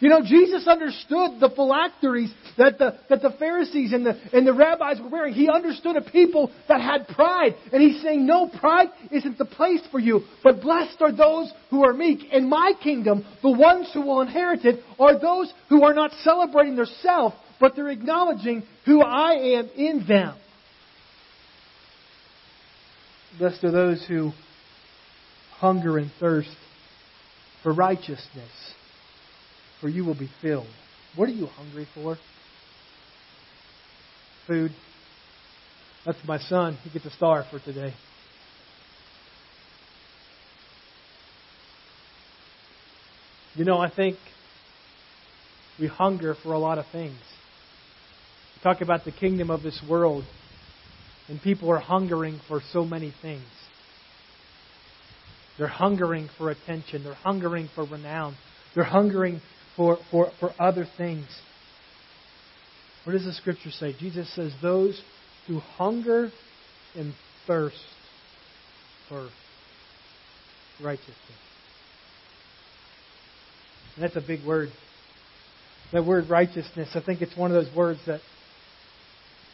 You 0.00 0.10
know, 0.10 0.22
Jesus 0.22 0.66
understood 0.68 1.40
the 1.40 1.50
phylacteries 1.54 2.32
that 2.56 2.78
the, 2.78 2.98
that 3.08 3.20
the 3.20 3.34
Pharisees 3.36 3.92
and 3.92 4.06
the, 4.06 4.16
and 4.32 4.46
the 4.46 4.52
rabbis 4.52 5.00
were 5.00 5.08
wearing. 5.08 5.34
He 5.34 5.48
understood 5.48 5.96
a 5.96 6.02
people 6.02 6.52
that 6.68 6.80
had 6.80 7.08
pride. 7.08 7.56
And 7.72 7.82
he's 7.82 8.00
saying, 8.00 8.24
no, 8.24 8.48
pride 8.48 8.88
isn't 9.10 9.38
the 9.38 9.44
place 9.44 9.80
for 9.90 9.98
you. 9.98 10.20
But 10.44 10.60
blessed 10.60 10.98
are 11.00 11.10
those 11.10 11.52
who 11.70 11.84
are 11.84 11.92
meek. 11.92 12.32
In 12.32 12.48
my 12.48 12.74
kingdom, 12.80 13.24
the 13.42 13.50
ones 13.50 13.90
who 13.92 14.02
will 14.02 14.20
inherit 14.20 14.64
it 14.64 14.84
are 15.00 15.18
those 15.18 15.52
who 15.68 15.82
are 15.82 15.94
not 15.94 16.12
celebrating 16.22 16.76
their 16.76 16.86
self, 17.02 17.34
but 17.58 17.74
they're 17.74 17.88
acknowledging 17.88 18.62
who 18.84 19.02
I 19.02 19.32
am 19.58 19.68
in 19.74 20.04
them. 20.06 20.36
Blessed 23.36 23.64
are 23.64 23.72
those 23.72 24.04
who 24.06 24.30
hunger 25.58 25.98
and 25.98 26.10
thirst 26.20 26.56
for 27.64 27.72
righteousness 27.72 28.50
for 29.80 29.88
you 29.88 30.04
will 30.04 30.18
be 30.18 30.30
filled. 30.40 30.66
What 31.16 31.28
are 31.28 31.32
you 31.32 31.46
hungry 31.46 31.86
for? 31.94 32.18
Food. 34.46 34.72
That's 36.04 36.18
my 36.26 36.38
son. 36.38 36.78
He 36.82 36.90
gets 36.90 37.04
a 37.06 37.10
star 37.10 37.44
for 37.50 37.58
today. 37.60 37.94
You 43.54 43.64
know, 43.64 43.78
I 43.78 43.90
think 43.90 44.16
we 45.80 45.86
hunger 45.86 46.34
for 46.42 46.52
a 46.52 46.58
lot 46.58 46.78
of 46.78 46.86
things. 46.92 47.18
We 48.56 48.62
talk 48.62 48.80
about 48.80 49.04
the 49.04 49.12
kingdom 49.12 49.50
of 49.50 49.62
this 49.62 49.80
world. 49.88 50.24
And 51.28 51.42
people 51.42 51.70
are 51.70 51.78
hungering 51.78 52.40
for 52.48 52.62
so 52.72 52.84
many 52.84 53.12
things. 53.20 53.44
They're 55.58 55.66
hungering 55.66 56.30
for 56.38 56.50
attention. 56.50 57.04
They're 57.04 57.14
hungering 57.14 57.68
for 57.74 57.84
renown. 57.84 58.36
They're 58.74 58.84
hungering 58.84 59.42
for, 59.78 59.96
for, 60.10 60.32
for 60.40 60.50
other 60.58 60.86
things. 60.98 61.24
What 63.04 63.12
does 63.14 63.24
the 63.24 63.32
scripture 63.32 63.70
say? 63.70 63.94
Jesus 63.98 64.30
says, 64.34 64.52
Those 64.60 65.00
who 65.46 65.60
hunger 65.60 66.30
and 66.94 67.14
thirst 67.46 67.76
for 69.08 69.30
righteousness. 70.82 71.16
And 73.94 74.04
that's 74.04 74.16
a 74.16 74.20
big 74.20 74.44
word. 74.44 74.70
That 75.92 76.04
word 76.04 76.28
righteousness, 76.28 76.90
I 76.94 77.00
think 77.00 77.22
it's 77.22 77.36
one 77.36 77.50
of 77.50 77.64
those 77.64 77.74
words 77.74 78.00
that 78.06 78.20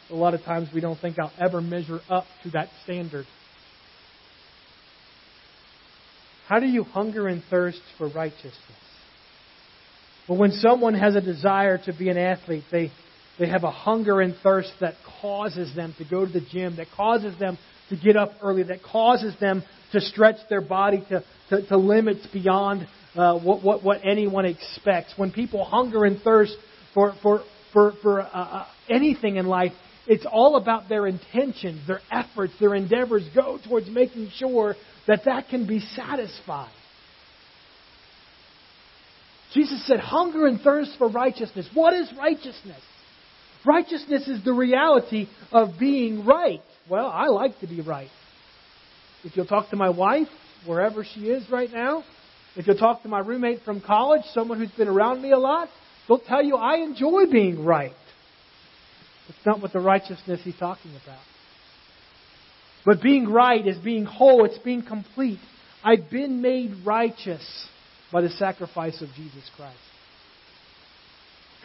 a 0.09 0.15
lot 0.15 0.33
of 0.33 0.41
times 0.41 0.69
we 0.73 0.81
don't 0.81 0.99
think 0.99 1.17
I'll 1.17 1.31
ever 1.39 1.61
measure 1.61 1.99
up 2.09 2.25
to 2.43 2.49
that 2.51 2.69
standard. 2.83 3.25
How 6.47 6.59
do 6.59 6.65
you 6.65 6.83
hunger 6.83 7.27
and 7.27 7.43
thirst 7.49 7.81
for 7.97 8.07
righteousness? 8.09 8.53
Well, 10.27 10.39
when 10.39 10.51
someone 10.53 10.95
has 10.95 11.15
a 11.15 11.21
desire 11.21 11.77
to 11.85 11.93
be 11.93 12.09
an 12.09 12.17
athlete, 12.17 12.63
they, 12.71 12.91
they 13.37 13.47
have 13.47 13.63
a 13.63 13.71
hunger 13.71 14.21
and 14.21 14.35
thirst 14.41 14.71
that 14.81 14.95
causes 15.21 15.75
them 15.75 15.93
to 15.99 16.05
go 16.05 16.25
to 16.25 16.31
the 16.31 16.41
gym, 16.41 16.77
that 16.77 16.87
causes 16.95 17.37
them 17.39 17.59
to 17.89 17.95
get 17.95 18.17
up 18.17 18.31
early, 18.41 18.63
that 18.63 18.81
causes 18.81 19.35
them 19.39 19.63
to 19.91 20.01
stretch 20.01 20.37
their 20.49 20.61
body 20.61 21.05
to, 21.09 21.23
to, 21.49 21.67
to 21.67 21.77
limits 21.77 22.25
beyond 22.33 22.87
uh, 23.15 23.39
what, 23.39 23.63
what, 23.63 23.83
what 23.83 24.01
anyone 24.03 24.45
expects. 24.45 25.13
When 25.15 25.31
people 25.31 25.63
hunger 25.63 26.05
and 26.05 26.19
thirst 26.21 26.55
for, 26.95 27.13
for, 27.21 27.43
for, 27.71 27.93
for 28.01 28.21
uh, 28.21 28.25
uh, 28.25 28.65
anything 28.89 29.35
in 29.35 29.45
life, 29.45 29.73
it's 30.07 30.25
all 30.25 30.55
about 30.55 30.89
their 30.89 31.05
intentions, 31.05 31.85
their 31.87 32.01
efforts, 32.11 32.53
their 32.59 32.73
endeavors 32.73 33.27
go 33.35 33.59
towards 33.63 33.89
making 33.89 34.31
sure 34.35 34.75
that 35.07 35.25
that 35.25 35.49
can 35.49 35.67
be 35.67 35.79
satisfied. 35.79 36.71
Jesus 39.55 39.87
said, 39.87 40.01
hunger 40.01 40.47
and 40.47 40.59
thirst 40.59 40.91
for 40.97 41.07
righteousness. 41.07 41.65
What 41.73 41.93
is 41.93 42.11
righteousness? 42.17 42.81
Righteousness 43.65 44.27
is 44.27 44.43
the 44.43 44.51
reality 44.51 45.27
of 45.51 45.79
being 45.79 46.25
right. 46.25 46.59
Well, 46.89 47.07
I 47.07 47.27
like 47.27 47.61
to 47.61 47.67
be 47.67 47.79
right. 47.79 48.09
If 49.23 49.37
you'll 49.37 49.45
talk 49.47 49.69
to 49.69 49.77
my 49.77 49.89
wife, 49.89 50.27
wherever 50.65 51.05
she 51.05 51.21
is 51.21 51.49
right 51.49 51.71
now, 51.71 52.03
if 52.57 52.67
you'll 52.67 52.77
talk 52.77 53.01
to 53.03 53.07
my 53.07 53.19
roommate 53.19 53.61
from 53.63 53.79
college, 53.79 54.23
someone 54.33 54.59
who's 54.59 54.71
been 54.71 54.89
around 54.89 55.21
me 55.21 55.31
a 55.31 55.37
lot, 55.37 55.69
they'll 56.07 56.19
tell 56.19 56.43
you 56.43 56.57
I 56.57 56.79
enjoy 56.79 57.25
being 57.31 57.63
right. 57.63 57.93
It's 59.29 59.45
not 59.45 59.61
what 59.61 59.71
the 59.71 59.79
righteousness 59.79 60.41
he's 60.43 60.57
talking 60.57 60.91
about. 61.01 61.21
But 62.85 63.01
being 63.01 63.29
right 63.29 63.65
is 63.65 63.77
being 63.77 64.03
whole, 64.03 64.43
it's 64.43 64.59
being 64.59 64.83
complete. 64.83 65.39
I've 65.81 66.11
been 66.11 66.41
made 66.41 66.85
righteous 66.85 67.67
by 68.15 68.21
the 68.21 68.29
sacrifice 68.29 69.01
of 69.01 69.09
Jesus 69.13 69.43
Christ. 69.57 69.75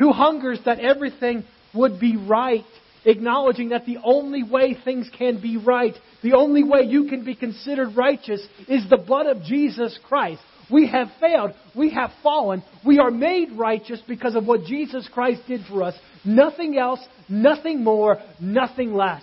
Who 0.00 0.10
hungers 0.10 0.58
that 0.64 0.80
everything 0.80 1.44
would 1.72 2.00
be 2.00 2.16
right, 2.16 2.64
acknowledging 3.04 3.68
that 3.68 3.86
the 3.86 3.98
only 4.02 4.42
way 4.42 4.76
things 4.84 5.08
can 5.16 5.40
be 5.40 5.58
right, 5.58 5.94
the 6.24 6.32
only 6.32 6.64
way 6.64 6.80
you 6.82 7.04
can 7.04 7.24
be 7.24 7.36
considered 7.36 7.96
righteous 7.96 8.44
is 8.66 8.82
the 8.90 8.96
blood 8.96 9.26
of 9.26 9.44
Jesus 9.44 9.96
Christ. 10.08 10.42
We 10.68 10.88
have 10.88 11.06
failed. 11.20 11.52
We 11.76 11.90
have 11.90 12.10
fallen. 12.20 12.64
We 12.84 12.98
are 12.98 13.12
made 13.12 13.52
righteous 13.52 14.02
because 14.08 14.34
of 14.34 14.44
what 14.44 14.64
Jesus 14.64 15.08
Christ 15.14 15.42
did 15.46 15.60
for 15.68 15.84
us. 15.84 15.94
Nothing 16.24 16.76
else, 16.76 16.98
nothing 17.28 17.84
more, 17.84 18.18
nothing 18.40 18.92
less. 18.92 19.22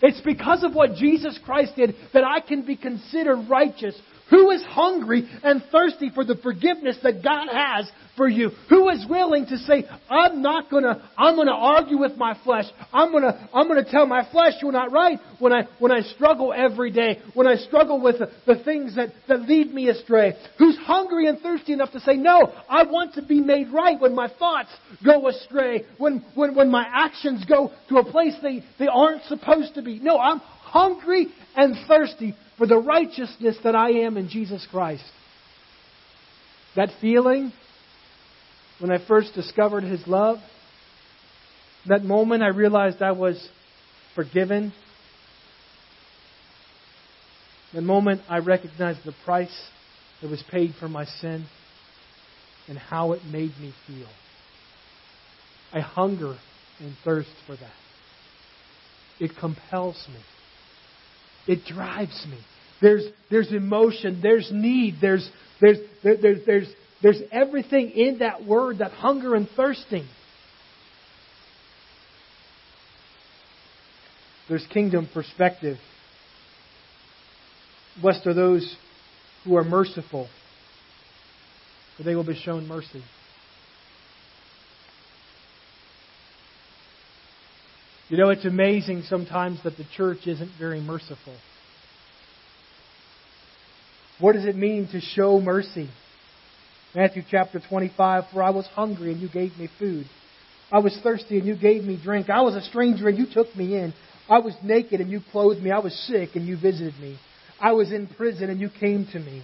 It's 0.00 0.20
because 0.20 0.62
of 0.62 0.76
what 0.76 0.94
Jesus 0.94 1.36
Christ 1.44 1.72
did 1.74 1.96
that 2.14 2.22
I 2.22 2.38
can 2.38 2.62
be 2.62 2.76
considered 2.76 3.48
righteous. 3.48 4.00
Who 4.30 4.50
is 4.50 4.62
hungry 4.64 5.28
and 5.42 5.62
thirsty 5.72 6.10
for 6.14 6.24
the 6.24 6.36
forgiveness 6.36 6.98
that 7.02 7.22
God 7.24 7.48
has 7.50 7.90
for 8.16 8.28
you? 8.28 8.50
Who 8.68 8.88
is 8.90 9.06
willing 9.08 9.46
to 9.46 9.56
say, 9.58 9.84
I'm 10.10 10.42
not 10.42 10.70
gonna, 10.70 11.08
I'm 11.16 11.36
gonna 11.36 11.52
argue 11.52 11.98
with 11.98 12.16
my 12.16 12.38
flesh. 12.44 12.66
I'm 12.92 13.10
gonna, 13.10 13.48
I'm 13.54 13.68
gonna 13.68 13.90
tell 13.90 14.06
my 14.06 14.30
flesh 14.30 14.54
you're 14.60 14.72
not 14.72 14.92
right 14.92 15.18
when 15.38 15.52
I, 15.52 15.66
when 15.78 15.92
I 15.92 16.02
struggle 16.02 16.52
every 16.52 16.90
day, 16.90 17.20
when 17.34 17.46
I 17.46 17.56
struggle 17.56 18.02
with 18.02 18.18
the, 18.18 18.30
the 18.46 18.62
things 18.62 18.96
that, 18.96 19.10
that 19.28 19.42
lead 19.42 19.72
me 19.72 19.88
astray. 19.88 20.34
Who's 20.58 20.76
hungry 20.78 21.26
and 21.26 21.40
thirsty 21.40 21.72
enough 21.72 21.92
to 21.92 22.00
say, 22.00 22.16
no, 22.16 22.52
I 22.68 22.84
want 22.84 23.14
to 23.14 23.22
be 23.22 23.40
made 23.40 23.72
right 23.72 23.98
when 23.98 24.14
my 24.14 24.28
thoughts 24.38 24.70
go 25.04 25.28
astray, 25.28 25.84
when, 25.96 26.24
when, 26.34 26.54
when 26.54 26.70
my 26.70 26.86
actions 26.86 27.44
go 27.46 27.72
to 27.88 27.96
a 27.96 28.04
place 28.04 28.34
they, 28.42 28.62
they 28.78 28.88
aren't 28.88 29.24
supposed 29.24 29.74
to 29.76 29.82
be. 29.82 30.00
No, 30.00 30.18
I'm 30.18 30.42
hungry 30.70 31.28
and 31.56 31.74
thirsty 31.86 32.34
for 32.56 32.66
the 32.66 32.78
righteousness 32.78 33.56
that 33.64 33.74
I 33.74 33.90
am 33.90 34.16
in 34.16 34.28
Jesus 34.28 34.66
Christ. 34.70 35.04
That 36.76 36.90
feeling 37.00 37.52
when 38.78 38.92
I 38.92 39.04
first 39.06 39.34
discovered 39.34 39.82
His 39.82 40.06
love, 40.06 40.38
that 41.86 42.04
moment 42.04 42.42
I 42.42 42.48
realized 42.48 43.02
I 43.02 43.12
was 43.12 43.48
forgiven, 44.14 44.72
the 47.72 47.80
moment 47.82 48.22
I 48.28 48.38
recognized 48.38 49.00
the 49.04 49.14
price 49.24 49.68
that 50.20 50.30
was 50.30 50.42
paid 50.50 50.74
for 50.78 50.88
my 50.88 51.04
sin 51.04 51.46
and 52.68 52.78
how 52.78 53.12
it 53.12 53.24
made 53.24 53.52
me 53.60 53.72
feel. 53.86 54.08
I 55.72 55.80
hunger 55.80 56.36
and 56.80 56.94
thirst 57.04 57.30
for 57.46 57.56
that. 57.56 57.72
It 59.20 59.36
compels 59.38 60.06
me. 60.08 60.20
It 61.48 61.64
drives 61.64 62.26
me. 62.30 62.38
There's, 62.80 63.04
there's 63.30 63.50
emotion, 63.52 64.20
there's 64.22 64.50
need, 64.52 64.96
there's, 65.00 65.28
there's, 65.60 65.78
there, 66.04 66.16
there's, 66.20 66.46
there's, 66.46 66.68
there's 67.02 67.20
everything 67.32 67.90
in 67.90 68.18
that 68.18 68.44
word, 68.44 68.78
that 68.78 68.92
hunger 68.92 69.34
and 69.34 69.48
thirsting. 69.56 70.06
There's 74.48 74.64
kingdom 74.72 75.08
perspective. 75.12 75.78
Blessed 78.00 78.26
are 78.26 78.34
those 78.34 78.76
who 79.44 79.56
are 79.56 79.64
merciful, 79.64 80.28
for 81.96 82.02
they 82.04 82.14
will 82.14 82.24
be 82.24 82.36
shown 82.36 82.68
mercy. 82.68 83.02
You 88.08 88.16
know, 88.16 88.30
it's 88.30 88.46
amazing 88.46 89.02
sometimes 89.02 89.62
that 89.64 89.76
the 89.76 89.84
church 89.96 90.26
isn't 90.26 90.52
very 90.58 90.80
merciful. 90.80 91.34
What 94.18 94.32
does 94.32 94.46
it 94.46 94.56
mean 94.56 94.88
to 94.92 95.00
show 95.00 95.38
mercy? 95.40 95.90
Matthew 96.94 97.22
chapter 97.30 97.60
25, 97.60 98.24
For 98.32 98.42
I 98.42 98.50
was 98.50 98.66
hungry 98.66 99.12
and 99.12 99.20
you 99.20 99.28
gave 99.28 99.58
me 99.58 99.68
food. 99.78 100.06
I 100.72 100.78
was 100.78 100.98
thirsty 101.02 101.38
and 101.38 101.46
you 101.46 101.54
gave 101.54 101.84
me 101.84 102.00
drink. 102.02 102.30
I 102.30 102.40
was 102.40 102.54
a 102.54 102.62
stranger 102.62 103.08
and 103.08 103.18
you 103.18 103.26
took 103.32 103.54
me 103.54 103.76
in. 103.76 103.92
I 104.28 104.38
was 104.38 104.54
naked 104.62 105.00
and 105.00 105.10
you 105.10 105.20
clothed 105.30 105.62
me. 105.62 105.70
I 105.70 105.78
was 105.78 105.94
sick 106.06 106.30
and 106.34 106.46
you 106.46 106.56
visited 106.56 106.98
me. 106.98 107.18
I 107.60 107.72
was 107.72 107.92
in 107.92 108.06
prison 108.06 108.48
and 108.48 108.58
you 108.58 108.70
came 108.70 109.06
to 109.12 109.18
me. 109.18 109.42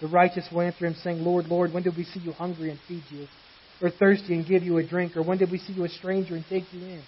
The 0.00 0.08
righteous 0.08 0.46
will 0.52 0.60
answer 0.60 0.86
him, 0.86 0.94
saying, 1.02 1.24
Lord, 1.24 1.46
Lord, 1.46 1.72
when 1.72 1.82
did 1.82 1.96
we 1.96 2.04
see 2.04 2.20
you 2.20 2.32
hungry 2.32 2.70
and 2.70 2.78
feed 2.86 3.04
you? 3.10 3.26
Or 3.80 3.90
thirsty 3.90 4.34
and 4.34 4.46
give 4.46 4.62
you 4.62 4.76
a 4.76 4.86
drink? 4.86 5.16
Or 5.16 5.22
when 5.22 5.38
did 5.38 5.50
we 5.50 5.58
see 5.58 5.72
you 5.72 5.84
a 5.84 5.88
stranger 5.88 6.34
and 6.34 6.44
take 6.48 6.64
you 6.72 6.80
in? 6.80 7.02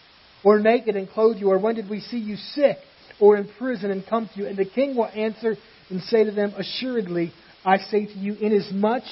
Or 0.46 0.60
naked 0.60 0.94
and 0.94 1.10
clothe 1.10 1.38
you? 1.38 1.50
Or 1.50 1.58
when 1.58 1.74
did 1.74 1.90
we 1.90 1.98
see 1.98 2.18
you 2.18 2.36
sick 2.36 2.76
or 3.18 3.36
in 3.36 3.48
prison 3.58 3.90
and 3.90 4.06
come 4.06 4.30
to 4.32 4.40
you? 4.40 4.46
And 4.46 4.56
the 4.56 4.64
king 4.64 4.94
will 4.94 5.08
answer 5.08 5.56
and 5.90 6.00
say 6.02 6.22
to 6.22 6.30
them, 6.30 6.54
Assuredly, 6.56 7.32
I 7.64 7.78
say 7.78 8.06
to 8.06 8.12
you, 8.12 8.34
inasmuch 8.34 9.02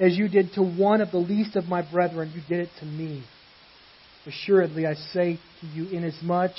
as 0.00 0.18
you 0.18 0.28
did 0.28 0.52
to 0.54 0.62
one 0.62 1.00
of 1.00 1.12
the 1.12 1.18
least 1.18 1.54
of 1.54 1.66
my 1.66 1.88
brethren, 1.88 2.32
you 2.34 2.42
did 2.48 2.66
it 2.66 2.70
to 2.80 2.86
me. 2.86 3.22
Assuredly, 4.26 4.84
I 4.84 4.94
say 4.94 5.38
to 5.60 5.66
you, 5.68 5.96
inasmuch 5.96 6.56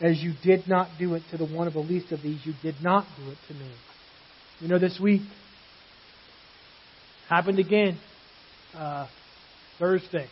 as 0.00 0.22
you 0.22 0.34
did 0.44 0.68
not 0.68 0.86
do 0.96 1.16
it 1.16 1.24
to 1.32 1.36
the 1.36 1.46
one 1.46 1.66
of 1.66 1.72
the 1.72 1.80
least 1.80 2.12
of 2.12 2.22
these, 2.22 2.38
you 2.44 2.54
did 2.62 2.76
not 2.80 3.04
do 3.18 3.32
it 3.32 3.38
to 3.48 3.54
me. 3.54 3.72
You 4.60 4.68
know, 4.68 4.78
this 4.78 5.00
week 5.02 5.22
happened 7.28 7.58
again. 7.58 7.98
Uh, 8.76 9.08
Thursday. 9.80 10.28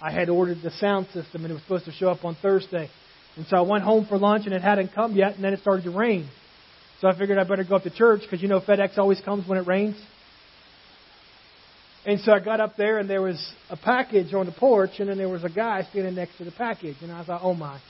I 0.00 0.10
had 0.10 0.28
ordered 0.28 0.58
the 0.62 0.70
sound 0.72 1.06
system 1.12 1.44
and 1.44 1.50
it 1.50 1.54
was 1.54 1.62
supposed 1.62 1.84
to 1.86 1.92
show 1.92 2.08
up 2.08 2.24
on 2.24 2.36
Thursday. 2.40 2.90
And 3.36 3.46
so 3.46 3.56
I 3.56 3.62
went 3.62 3.84
home 3.84 4.06
for 4.06 4.18
lunch 4.18 4.46
and 4.46 4.54
it 4.54 4.62
hadn't 4.62 4.94
come 4.94 5.14
yet, 5.14 5.34
and 5.34 5.42
then 5.44 5.52
it 5.52 5.60
started 5.60 5.84
to 5.84 5.90
rain. 5.90 6.28
So 7.00 7.08
I 7.08 7.18
figured 7.18 7.38
I 7.38 7.44
better 7.44 7.64
go 7.64 7.76
up 7.76 7.82
to 7.82 7.90
church 7.90 8.20
because 8.22 8.40
you 8.40 8.48
know 8.48 8.60
FedEx 8.60 8.96
always 8.98 9.20
comes 9.20 9.48
when 9.48 9.58
it 9.58 9.66
rains. 9.66 9.96
And 12.06 12.20
so 12.20 12.32
I 12.32 12.38
got 12.38 12.60
up 12.60 12.76
there 12.76 12.98
and 12.98 13.08
there 13.08 13.22
was 13.22 13.52
a 13.70 13.76
package 13.76 14.34
on 14.34 14.46
the 14.46 14.52
porch 14.52 14.90
and 14.98 15.08
then 15.08 15.16
there 15.16 15.28
was 15.28 15.42
a 15.42 15.48
guy 15.48 15.82
standing 15.90 16.14
next 16.14 16.36
to 16.38 16.44
the 16.44 16.52
package. 16.52 16.96
And 17.00 17.10
I 17.10 17.24
thought, 17.24 17.40
oh 17.42 17.54
my. 17.54 17.80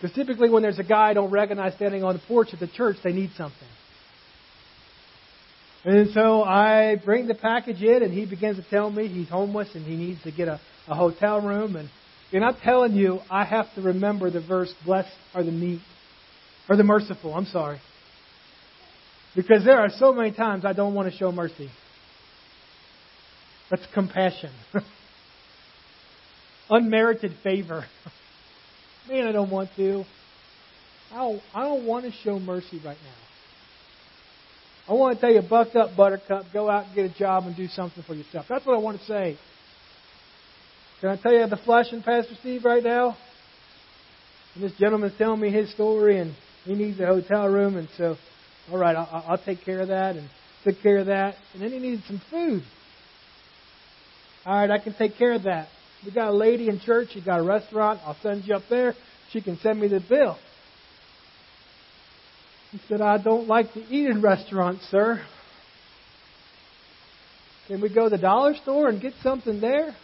Because 0.00 0.14
typically 0.14 0.50
when 0.50 0.62
there's 0.62 0.78
a 0.78 0.84
guy 0.84 1.10
I 1.10 1.14
don't 1.14 1.30
recognize 1.30 1.74
standing 1.74 2.04
on 2.04 2.14
the 2.14 2.22
porch 2.28 2.48
at 2.52 2.60
the 2.60 2.68
church, 2.68 2.96
they 3.02 3.12
need 3.12 3.30
something. 3.36 3.68
And 5.84 6.10
so 6.14 6.42
I 6.42 6.96
bring 6.96 7.26
the 7.26 7.34
package 7.34 7.82
in 7.82 8.02
and 8.02 8.12
he 8.12 8.24
begins 8.24 8.56
to 8.56 8.62
tell 8.70 8.90
me 8.90 9.06
he's 9.08 9.28
homeless 9.28 9.68
and 9.74 9.84
he 9.84 9.96
needs 9.96 10.22
to 10.22 10.32
get 10.32 10.48
a, 10.48 10.60
a 10.88 10.94
hotel 10.94 11.40
room 11.40 11.76
and 11.76 11.88
And 12.32 12.44
I'm 12.44 12.56
telling 12.56 12.94
you, 12.94 13.20
I 13.30 13.44
have 13.44 13.72
to 13.74 13.82
remember 13.82 14.28
the 14.30 14.40
verse, 14.40 14.72
blessed 14.84 15.14
are 15.34 15.44
the 15.44 15.52
meek, 15.52 15.80
or 16.68 16.76
the 16.76 16.82
merciful, 16.82 17.32
I'm 17.32 17.46
sorry. 17.46 17.78
Because 19.36 19.64
there 19.64 19.78
are 19.78 19.90
so 19.90 20.12
many 20.12 20.32
times 20.32 20.64
I 20.64 20.72
don't 20.72 20.94
want 20.94 21.10
to 21.10 21.16
show 21.16 21.30
mercy. 21.30 21.70
That's 23.70 23.86
compassion. 23.92 24.50
Unmerited 26.70 27.36
favor. 27.44 27.84
Man, 29.08 29.26
I 29.26 29.32
don't 29.32 29.50
want 29.50 29.70
to. 29.76 30.04
I 31.12 31.16
don't, 31.16 31.42
I 31.54 31.62
don't 31.62 31.86
want 31.86 32.04
to 32.06 32.10
show 32.10 32.40
mercy 32.40 32.80
right 32.84 32.98
now. 33.04 33.23
I 34.86 34.92
want 34.92 35.16
to 35.16 35.20
tell 35.20 35.32
you, 35.32 35.40
buck 35.40 35.74
up, 35.74 35.96
buttercup, 35.96 36.46
go 36.52 36.68
out 36.68 36.86
and 36.86 36.94
get 36.94 37.04
a 37.06 37.18
job 37.18 37.44
and 37.46 37.56
do 37.56 37.68
something 37.68 38.02
for 38.02 38.14
yourself. 38.14 38.46
That's 38.48 38.66
what 38.66 38.76
I 38.76 38.80
want 38.80 38.98
to 39.00 39.06
say. 39.06 39.38
Can 41.00 41.08
I 41.08 41.16
tell 41.16 41.32
you 41.32 41.46
the 41.46 41.56
flesh 41.56 41.86
and 41.92 42.04
Pastor 42.04 42.34
Steve 42.40 42.64
right 42.64 42.82
now? 42.82 43.16
And 44.54 44.62
this 44.62 44.72
gentleman's 44.78 45.16
telling 45.16 45.40
me 45.40 45.50
his 45.50 45.72
story, 45.72 46.18
and 46.18 46.34
he 46.64 46.74
needs 46.74 47.00
a 47.00 47.06
hotel 47.06 47.48
room, 47.48 47.76
and 47.76 47.88
so, 47.96 48.16
all 48.70 48.78
right, 48.78 48.94
I'll, 48.94 49.24
I'll 49.28 49.44
take 49.44 49.64
care 49.64 49.80
of 49.80 49.88
that, 49.88 50.16
and 50.16 50.28
took 50.64 50.80
care 50.82 50.98
of 50.98 51.06
that, 51.06 51.34
and 51.54 51.62
then 51.62 51.70
he 51.72 51.78
needed 51.78 52.02
some 52.06 52.20
food. 52.30 52.62
All 54.46 54.54
right, 54.54 54.70
I 54.70 54.78
can 54.78 54.94
take 54.94 55.16
care 55.16 55.32
of 55.32 55.44
that. 55.44 55.68
We 56.04 56.12
got 56.12 56.28
a 56.28 56.36
lady 56.36 56.68
in 56.68 56.78
church. 56.80 57.08
She 57.12 57.22
got 57.22 57.40
a 57.40 57.42
restaurant. 57.42 58.00
I'll 58.04 58.16
send 58.22 58.44
you 58.44 58.54
up 58.54 58.64
there. 58.68 58.94
She 59.30 59.40
can 59.40 59.56
send 59.58 59.80
me 59.80 59.88
the 59.88 60.00
bill. 60.06 60.36
He 62.74 62.80
said, 62.88 63.00
I 63.00 63.18
don't 63.18 63.46
like 63.46 63.72
to 63.74 63.80
eat 63.84 64.10
in 64.10 64.20
restaurants, 64.20 64.84
sir. 64.90 65.24
Can 67.68 67.80
we 67.80 67.88
go 67.88 68.08
to 68.08 68.10
the 68.10 68.18
dollar 68.18 68.56
store 68.56 68.88
and 68.88 69.00
get 69.00 69.12
something 69.22 69.60
there? 69.60 69.94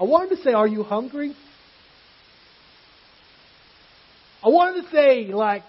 I 0.00 0.04
wanted 0.04 0.36
to 0.36 0.42
say, 0.42 0.54
Are 0.54 0.66
you 0.66 0.82
hungry? 0.82 1.36
I 4.42 4.48
wanted 4.48 4.84
to 4.84 4.90
say, 4.90 5.26
like, 5.26 5.64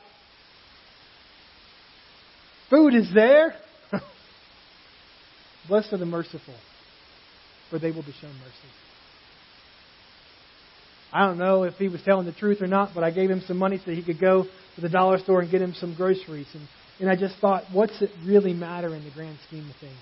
food 2.70 2.96
is 2.96 3.14
there. 3.14 3.56
Blessed 5.68 5.92
are 5.92 5.98
the 5.98 6.06
merciful, 6.06 6.56
for 7.70 7.80
they 7.80 7.92
will 7.92 8.04
be 8.04 8.14
shown 8.22 8.32
mercy. 8.32 8.91
I 11.14 11.26
don't 11.26 11.38
know 11.38 11.64
if 11.64 11.76
he 11.76 11.90
was 11.90 12.02
telling 12.04 12.26
the 12.26 12.32
truth 12.32 12.62
or 12.62 12.68
not, 12.68 12.92
but 12.96 13.04
I 13.04 13.12
gave 13.12 13.30
him 13.30 13.42
some 13.46 13.58
money 13.58 13.82
so 13.84 13.92
he 13.92 14.04
could 14.04 14.20
go 14.20 14.46
to 14.76 14.82
the 14.82 14.90
dollar 14.90 15.20
store 15.20 15.42
and 15.42 15.52
get 15.52 15.62
him 15.62 15.74
some 15.74 15.94
groceries. 15.94 16.48
And, 16.54 16.68
and 17.00 17.10
I 17.10 17.16
just 17.16 17.38
thought, 17.40 17.64
what's 17.72 18.02
it 18.02 18.12
really 18.26 18.54
matter 18.54 18.96
in 18.96 19.04
the 19.04 19.12
grand 19.12 19.38
scheme 19.48 19.70
of 19.70 19.76
things? 19.78 19.98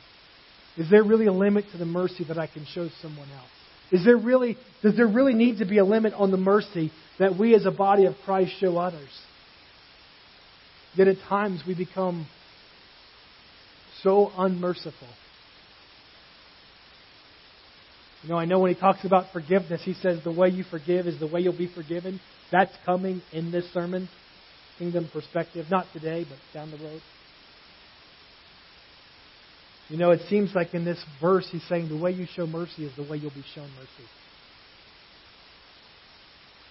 Is 0.78 0.90
there 0.90 1.04
really 1.04 1.26
a 1.26 1.34
limit 1.34 1.66
to 1.72 1.78
the 1.78 1.86
mercy 1.86 2.24
that 2.28 2.38
I 2.38 2.48
can 2.48 2.66
show 2.66 2.90
someone 3.02 3.30
else? 3.32 3.50
Is 3.92 4.06
there 4.06 4.18
really, 4.18 4.56
does 4.84 4.96
there 4.96 5.08
really 5.08 5.34
need 5.34 5.58
to 5.60 5.66
be 5.66 5.80
a 5.80 5.84
limit 5.84 6.14
on 6.14 6.30
the 6.30 6.38
mercy 6.38 6.92
that 7.18 7.38
we 7.38 7.56
as 7.56 7.66
a 7.66 7.72
body 7.72 8.06
of 8.06 8.14
Christ 8.24 8.52
show 8.60 8.78
others? 8.78 9.10
Yet 10.96 11.08
at 11.08 11.18
times 11.28 11.64
we 11.68 11.74
become 11.76 12.28
so 14.04 14.32
unmerciful. 14.38 15.08
You 18.24 18.30
know, 18.30 18.38
I 18.38 18.46
know 18.46 18.60
when 18.60 18.74
he 18.74 18.80
talks 18.80 19.06
about 19.06 19.32
forgiveness, 19.32 19.82
he 19.84 19.94
says 19.94 20.20
the 20.24 20.32
way 20.32 20.50
you 20.50 20.64
forgive 20.70 21.08
is 21.08 21.20
the 21.20 21.28
way 21.28 21.40
you'll 21.40 21.58
be 21.58 21.72
forgiven. 21.74 22.20
That's 22.52 22.74
coming 22.86 23.22
in 23.32 23.52
this 23.52 23.72
sermon, 23.74 24.10
kingdom 24.78 25.10
perspective. 25.12 25.68
Not 25.72 25.86
today, 25.94 26.26
but 26.28 26.38
down 26.54 26.72
the 26.72 26.78
road. 26.78 27.02
You 29.88 29.98
know, 29.98 30.12
it 30.12 30.22
seems 30.30 30.54
like 30.54 30.74
in 30.74 30.86
this 30.86 31.04
verse 31.22 31.48
he's 31.52 31.64
saying 31.68 31.90
the 31.90 31.98
way 31.98 32.12
you 32.12 32.28
show 32.36 32.46
mercy 32.46 32.86
is 32.86 32.96
the 32.96 33.04
way 33.04 33.18
you'll 33.18 33.32
be 33.32 33.46
shown 33.56 33.70
mercy. 33.76 34.10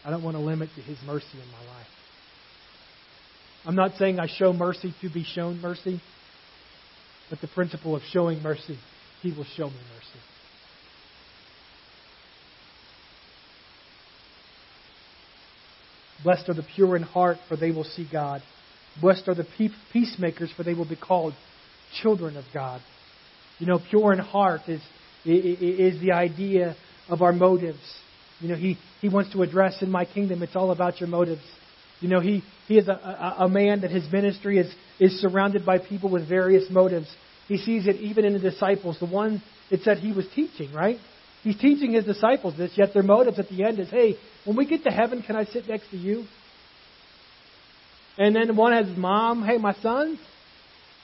I 0.05 0.11
don't 0.11 0.23
want 0.23 0.37
to 0.37 0.43
limit 0.43 0.69
to 0.77 0.83
his 0.83 0.99
mercy 1.05 1.27
in 1.33 1.51
my 1.51 1.75
life. 1.75 1.87
I'm 3.65 3.75
not 3.75 3.97
saying 3.99 4.21
I 4.21 4.29
show 4.29 4.53
mercy 4.53 4.95
to 5.01 5.11
be 5.11 5.25
shown 5.25 5.61
mercy, 5.61 6.01
but 7.29 7.41
the 7.41 7.49
principle 7.49 7.97
of 7.97 8.03
showing 8.13 8.41
mercy, 8.41 8.79
he 9.23 9.33
will 9.33 9.45
show 9.57 9.67
me 9.67 9.77
mercy. 9.95 10.21
Blessed 16.23 16.49
are 16.49 16.55
the 16.55 16.67
pure 16.75 16.97
in 16.97 17.03
heart, 17.03 17.39
for 17.49 17.57
they 17.57 17.71
will 17.71 17.85
see 17.85 18.09
God. 18.11 18.43
Blessed 19.01 19.29
are 19.29 19.35
the 19.35 19.47
peacemakers, 19.93 20.51
for 20.57 20.65
they 20.65 20.75
will 20.75 20.89
be 20.89 20.97
called 20.97 21.35
children 22.03 22.37
of 22.37 22.45
God. 22.53 22.81
You 23.59 23.67
know, 23.67 23.79
pure 23.91 24.13
in 24.13 24.19
heart 24.19 24.63
is, 24.69 24.81
is 25.25 26.01
the 26.01 26.13
idea 26.13 26.77
of 27.09 27.23
our 27.23 27.33
motives. 27.33 27.79
You 28.41 28.49
know, 28.49 28.57
he, 28.57 28.79
he 29.01 29.09
wants 29.09 29.33
to 29.33 29.43
address 29.43 29.83
in 29.83 29.91
my 29.91 30.05
kingdom, 30.05 30.43
it's 30.43 30.57
all 30.57 30.71
about 30.71 31.01
your 31.01 31.09
motives. 31.09 31.43
You 32.01 32.09
know, 32.09 32.21
he, 32.21 32.43
he 32.67 32.79
is 32.79 32.89
a, 32.89 32.93
a, 32.93 33.45
a 33.45 33.49
man 33.49 33.81
that 33.81 33.91
his 33.91 34.11
ministry 34.13 34.59
is, 34.59 34.73
is 35.01 35.21
surrounded 35.21 35.67
by 35.67 35.79
people 35.79 36.11
with 36.11 36.29
various 36.29 36.71
motives. 36.71 37.09
He 37.49 37.57
sees 37.57 37.87
it 37.87 37.97
even 37.97 38.25
in 38.25 38.35
the 38.35 38.39
disciples. 38.39 38.99
The 39.01 39.07
one 39.07 39.43
it 39.71 39.81
said 39.83 39.99
he 39.99 40.13
was 40.13 40.27
teaching, 40.35 40.73
right? 40.73 40.99
He's 41.49 41.57
teaching 41.57 41.95
his 41.95 42.05
disciples 42.05 42.59
this, 42.59 42.73
yet 42.75 42.93
their 42.93 43.03
motives 43.03 43.39
at 43.39 43.49
the 43.49 43.65
end 43.65 43.79
is, 43.79 43.89
hey, 43.89 44.17
when 44.45 44.55
we 44.55 44.67
get 44.67 44.85
to 44.85 44.91
heaven, 44.91 45.23
can 45.23 45.35
I 45.35 45.47
sit 45.47 45.67
next 45.67 45.89
to 45.93 45.97
you? 45.97 46.27
And 48.19 48.37
then 48.37 48.55
one 48.55 48.75
has 48.75 48.87
his 48.87 48.99
mom, 48.99 49.43
hey, 49.43 49.57
my 49.57 49.73
son, 49.73 50.19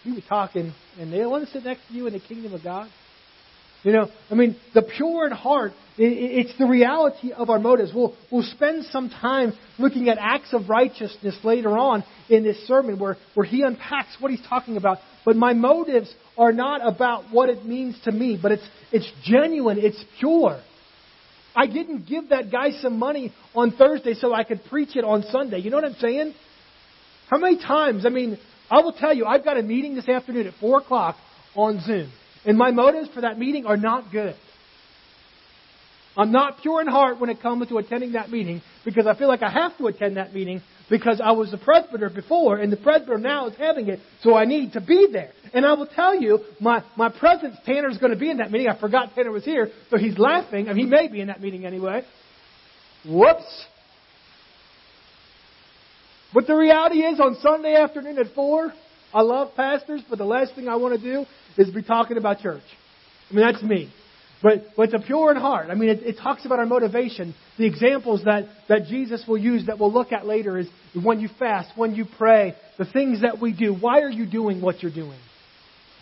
we 0.05 0.13
were 0.13 0.21
talking, 0.29 0.75
and 1.01 1.11
they 1.11 1.25
want 1.25 1.47
to 1.47 1.51
sit 1.51 1.65
next 1.65 1.89
to 1.89 1.95
you 1.95 2.07
in 2.07 2.13
the 2.13 2.21
kingdom 2.21 2.53
of 2.53 2.63
God. 2.63 2.91
You 3.85 3.93
know, 3.93 4.11
I 4.31 4.35
mean, 4.35 4.57
the 4.75 4.83
pure 4.83 5.25
in 5.25 5.33
heart, 5.33 5.73
it's 5.97 6.59
the 6.59 6.67
reality 6.67 7.33
of 7.33 7.49
our 7.49 7.59
motives. 7.59 7.93
We'll, 7.95 8.15
we'll 8.31 8.43
spend 8.43 8.85
some 8.91 9.09
time 9.09 9.55
looking 9.79 10.11
at 10.11 10.19
acts 10.21 10.53
of 10.53 10.69
righteousness 10.69 11.39
later 11.43 11.71
on 11.71 12.05
in 12.29 12.45
this 12.45 12.67
sermon 12.67 12.99
where, 12.99 13.17
where 13.33 13.47
he 13.47 13.63
unpacks 13.63 14.15
what 14.21 14.31
he's 14.31 14.47
talking 14.47 14.77
about. 14.77 14.99
But 15.25 15.37
my 15.37 15.55
motives 15.55 16.13
are 16.37 16.53
not 16.53 16.87
about 16.87 17.33
what 17.33 17.49
it 17.49 17.65
means 17.65 17.99
to 18.05 18.13
me, 18.13 18.39
but 18.41 18.53
it's, 18.53 18.69
it's 18.93 19.11
genuine, 19.23 19.79
it's 19.79 20.03
pure. 20.21 20.61
I 21.57 21.67
didn't 21.67 22.07
give 22.07 22.31
that 22.31 22.51
guy 22.51 22.73
some 22.81 22.99
money 22.99 23.33
on 23.55 23.73
Thursday 23.73 24.15
so 24.15 24.35
I 24.35 24.45
could 24.45 24.65
preach 24.65 24.97
it 24.97 25.05
on 25.05 25.23
Sunday. 25.31 25.59
You 25.59 25.71
know 25.71 25.77
what 25.77 25.85
I'm 25.85 25.95
saying? 25.95 26.35
How 27.31 27.39
many 27.39 27.59
times? 27.59 28.05
I 28.05 28.11
mean, 28.11 28.39
I 28.71 28.81
will 28.81 28.93
tell 28.93 29.15
you, 29.15 29.25
I've 29.25 29.45
got 29.45 29.57
a 29.57 29.63
meeting 29.63 29.95
this 29.95 30.09
afternoon 30.09 30.47
at 30.47 30.55
4 30.61 30.81
o'clock 30.81 31.17
on 31.55 31.81
Zoom. 31.81 32.13
And 32.45 32.59
my 32.59 32.71
motives 32.73 33.09
for 33.15 33.23
that 33.23 33.39
meeting 33.39 33.67
are 33.67 33.77
not 33.77 34.11
good. 34.11 34.35
I'm 36.17 36.33
not 36.33 36.61
pure 36.61 36.81
in 36.81 36.87
heart 36.87 37.21
when 37.21 37.31
it 37.31 37.41
comes 37.41 37.69
to 37.69 37.79
attending 37.79 38.13
that 38.13 38.31
meeting 38.31 38.63
because 38.85 39.07
I 39.07 39.17
feel 39.17 39.29
like 39.29 39.43
I 39.43 39.51
have 39.51 39.77
to 39.79 39.87
attend 39.87 40.17
that 40.17 40.35
meeting 40.35 40.63
because 40.91 41.21
I 41.23 41.33
was 41.33 41.53
a 41.53 41.59
presbyter 41.59 42.11
before 42.11 42.59
and 42.59 42.73
the 42.73 42.77
presbyter 42.77 43.19
now 43.19 43.49
is 43.49 43.57
having 43.57 43.89
it, 43.89 44.01
so 44.23 44.35
I 44.35 44.45
need 44.45 44.75
to 44.75 44.81
be 44.81 45.09
there. 45.11 45.33
And 45.53 45.65
I 45.65 45.75
will 45.75 45.87
tell 45.87 46.15
you, 46.21 46.41
my, 46.61 46.83
my 46.97 47.09
presence, 47.09 47.57
Tanner's 47.65 47.99
going 47.99 48.13
to 48.13 48.19
be 48.19 48.31
in 48.31 48.39
that 48.39 48.51
meeting. 48.51 48.69
I 48.69 48.79
forgot 48.79 49.15
Tanner 49.15 49.31
was 49.31 49.45
here, 49.45 49.71
so 49.91 49.97
he's 49.97 50.19
laughing, 50.19 50.69
and 50.69 50.79
he 50.79 50.85
may 50.85 51.09
be 51.09 51.21
in 51.21 51.29
that 51.29 51.41
meeting 51.41 51.65
anyway. 51.65 52.03
Whoops. 53.07 53.67
But 56.33 56.47
the 56.49 56.57
reality 56.57 56.99
is, 56.99 57.21
on 57.21 57.37
Sunday 57.41 57.77
afternoon 57.77 58.19
at 58.19 58.35
4, 58.35 58.73
I 59.13 59.23
love 59.23 59.55
pastors, 59.55 60.03
but 60.11 60.19
the 60.19 60.25
last 60.25 60.57
thing 60.57 60.69
I 60.69 60.75
want 60.77 61.01
to 61.01 61.01
do 61.01 61.25
is 61.57 61.71
be 61.71 61.83
talking 61.83 62.17
about 62.17 62.41
church. 62.41 62.65
I 63.31 63.35
mean, 63.35 63.47
that's 63.47 63.63
me. 63.63 63.93
But, 64.45 64.77
but 64.77 64.91
the 64.91 64.99
pure 64.99 65.31
in 65.31 65.39
heart, 65.39 65.71
I 65.71 65.75
mean, 65.75 65.89
it, 65.89 66.03
it 66.03 66.17
talks 66.23 66.45
about 66.45 66.59
our 66.59 66.67
motivation. 66.67 67.35
The 67.57 67.65
examples 67.65 68.25
that, 68.25 68.45
that 68.69 68.85
Jesus 68.89 69.25
will 69.27 69.39
use 69.39 69.69
that 69.69 69.79
we'll 69.79 69.91
look 69.91 70.13
at 70.13 70.27
later 70.27 70.59
is 70.59 70.69
when 71.03 71.21
you 71.21 71.31
fast, 71.39 71.71
when 71.77 71.95
you 71.95 72.05
pray, 72.19 72.55
the 72.77 72.85
things 72.85 73.23
that 73.23 73.41
we 73.41 73.57
do. 73.57 73.75
Why 73.75 74.01
are 74.01 74.11
you 74.11 74.27
doing 74.27 74.61
what 74.61 74.83
you're 74.83 74.93
doing? 74.93 75.19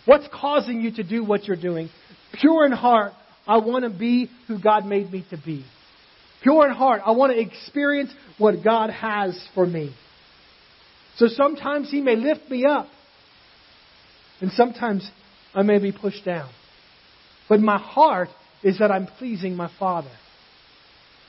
What's 0.03 0.27
causing 0.33 0.81
you 0.81 0.91
to 0.95 1.03
do 1.03 1.23
what 1.23 1.45
you're 1.45 1.55
doing? 1.55 1.87
Pure 2.33 2.65
in 2.65 2.73
heart, 2.73 3.13
I 3.47 3.59
want 3.59 3.85
to 3.85 3.97
be 3.97 4.29
who 4.49 4.61
God 4.61 4.85
made 4.85 5.09
me 5.09 5.25
to 5.29 5.37
be. 5.37 5.63
Pure 6.41 6.67
in 6.67 6.73
heart, 6.73 7.01
I 7.05 7.11
want 7.11 7.31
to 7.31 7.39
experience 7.39 8.11
what 8.37 8.61
God 8.61 8.89
has 8.89 9.41
for 9.55 9.65
me. 9.65 9.95
So 11.15 11.27
sometimes 11.27 11.89
He 11.89 12.01
may 12.01 12.17
lift 12.17 12.49
me 12.49 12.65
up, 12.65 12.87
and 14.41 14.51
sometimes 14.51 15.09
I 15.55 15.61
may 15.61 15.79
be 15.79 15.93
pushed 15.93 16.25
down. 16.25 16.49
But 17.53 17.61
my 17.61 17.77
heart 17.77 18.29
is 18.63 18.79
that 18.79 18.89
I'm 18.89 19.05
pleasing 19.05 19.55
my 19.55 19.69
Father. 19.77 20.09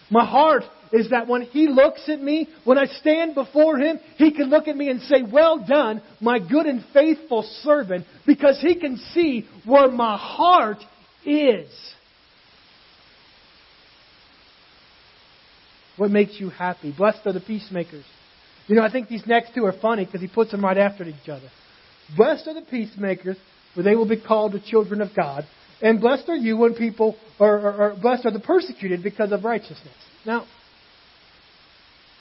My 0.09 0.25
heart 0.25 0.63
is 0.91 1.11
that 1.11 1.29
when 1.29 1.43
He 1.43 1.69
looks 1.69 2.09
at 2.09 2.19
me, 2.19 2.49
when 2.65 2.79
I 2.79 2.87
stand 2.87 3.35
before 3.35 3.77
Him, 3.77 4.01
He 4.17 4.31
can 4.31 4.49
look 4.49 4.67
at 4.67 4.75
me 4.75 4.89
and 4.89 5.03
say, 5.03 5.17
Well 5.21 5.63
done, 5.69 6.01
my 6.23 6.39
good 6.39 6.65
and 6.65 6.83
faithful 6.95 7.43
servant, 7.61 8.07
because 8.27 8.59
He 8.59 8.75
can 8.75 8.97
see 9.13 9.47
where 9.67 9.91
my 9.91 10.17
heart 10.17 10.79
is. 11.27 11.69
What 15.99 16.11
makes 16.11 16.41
you 16.41 16.49
happy? 16.49 16.91
Blessed 16.97 17.27
are 17.27 17.35
the 17.35 17.41
peacemakers. 17.41 18.07
You 18.67 18.77
know, 18.77 18.83
I 18.83 18.91
think 18.91 19.09
these 19.11 19.27
next 19.27 19.55
two 19.55 19.67
are 19.67 19.75
funny 19.79 20.07
because 20.07 20.23
he 20.23 20.29
puts 20.29 20.53
them 20.53 20.65
right 20.65 20.79
after 20.79 21.05
each 21.05 21.29
other. 21.29 21.51
Blessed 22.17 22.49
are 22.49 22.55
the 22.55 22.63
peacemakers, 22.63 23.37
for 23.75 23.83
they 23.83 23.95
will 23.95 24.09
be 24.09 24.19
called 24.19 24.53
the 24.53 24.61
children 24.61 25.03
of 25.03 25.15
God. 25.15 25.45
And 25.85 26.01
blessed 26.01 26.31
are 26.31 26.37
you 26.37 26.57
when 26.57 26.75
people, 26.75 27.15
or 27.39 27.95
blessed 28.01 28.25
are 28.25 28.33
the 28.33 28.41
persecuted 28.41 29.03
because 29.03 29.33
of 29.33 29.45
righteousness. 29.45 29.95
Now, 30.25 30.47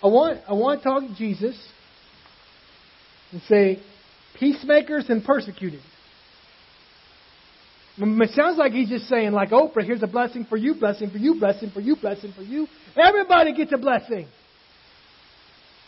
I 0.03 0.07
want, 0.07 0.41
I 0.49 0.51
want 0.51 0.83
to 0.83 0.89
talk 0.89 1.01
to 1.01 1.15
Jesus 1.15 1.57
and 3.31 3.41
say, 3.43 3.81
peacemakers 4.37 5.05
and 5.07 5.23
persecuted. 5.23 5.79
It 7.97 8.29
sounds 8.31 8.57
like 8.57 8.73
he's 8.73 8.89
just 8.89 9.07
saying, 9.07 9.31
like 9.31 9.51
Oprah, 9.51 9.85
here's 9.85 10.03
a 10.03 10.07
blessing 10.07 10.45
for 10.49 10.57
you, 10.57 10.75
blessing 10.75 11.09
for 11.09 11.17
you, 11.17 11.39
blessing 11.39 11.71
for 11.71 11.79
you, 11.79 11.95
blessing 11.95 12.33
for 12.35 12.41
you. 12.41 12.67
Everybody 12.97 13.53
gets 13.53 13.71
a 13.71 13.77
blessing. 13.77 14.27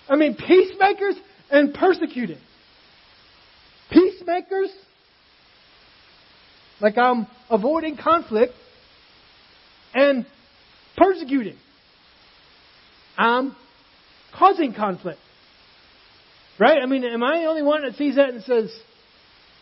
I 0.07 0.15
mean, 0.15 0.35
peacemakers 0.35 1.15
and 1.51 1.73
persecuted. 1.73 2.37
Peacemakers, 3.91 4.69
like 6.81 6.97
I'm 6.97 7.27
avoiding 7.49 7.97
conflict, 7.97 8.53
and 9.93 10.25
persecuting. 10.97 11.57
I'm 13.17 13.55
causing 14.37 14.73
conflict. 14.73 15.19
Right? 16.59 16.77
I 16.81 16.85
mean, 16.85 17.03
am 17.03 17.23
I 17.23 17.39
the 17.39 17.45
only 17.45 17.63
one 17.63 17.83
that 17.83 17.95
sees 17.95 18.15
that 18.15 18.29
and 18.29 18.43
says, 18.43 18.73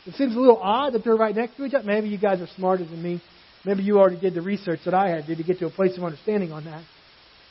it 0.05 0.15
seems 0.15 0.35
a 0.35 0.39
little 0.39 0.57
odd 0.57 0.93
that 0.93 1.03
they're 1.03 1.15
right 1.15 1.35
next 1.35 1.57
to 1.57 1.65
each 1.65 1.73
other? 1.73 1.85
Maybe 1.85 2.09
you 2.09 2.17
guys 2.17 2.41
are 2.41 2.47
smarter 2.55 2.85
than 2.85 3.01
me. 3.01 3.21
Maybe 3.65 3.83
you 3.83 3.99
already 3.99 4.19
did 4.19 4.33
the 4.33 4.41
research 4.41 4.81
that 4.85 4.93
I 4.93 5.09
had 5.09 5.25
did 5.25 5.37
to 5.37 5.43
get 5.43 5.59
to 5.59 5.67
a 5.67 5.71
place 5.71 5.97
of 5.97 6.03
understanding 6.03 6.51
on 6.51 6.65
that. 6.65 6.83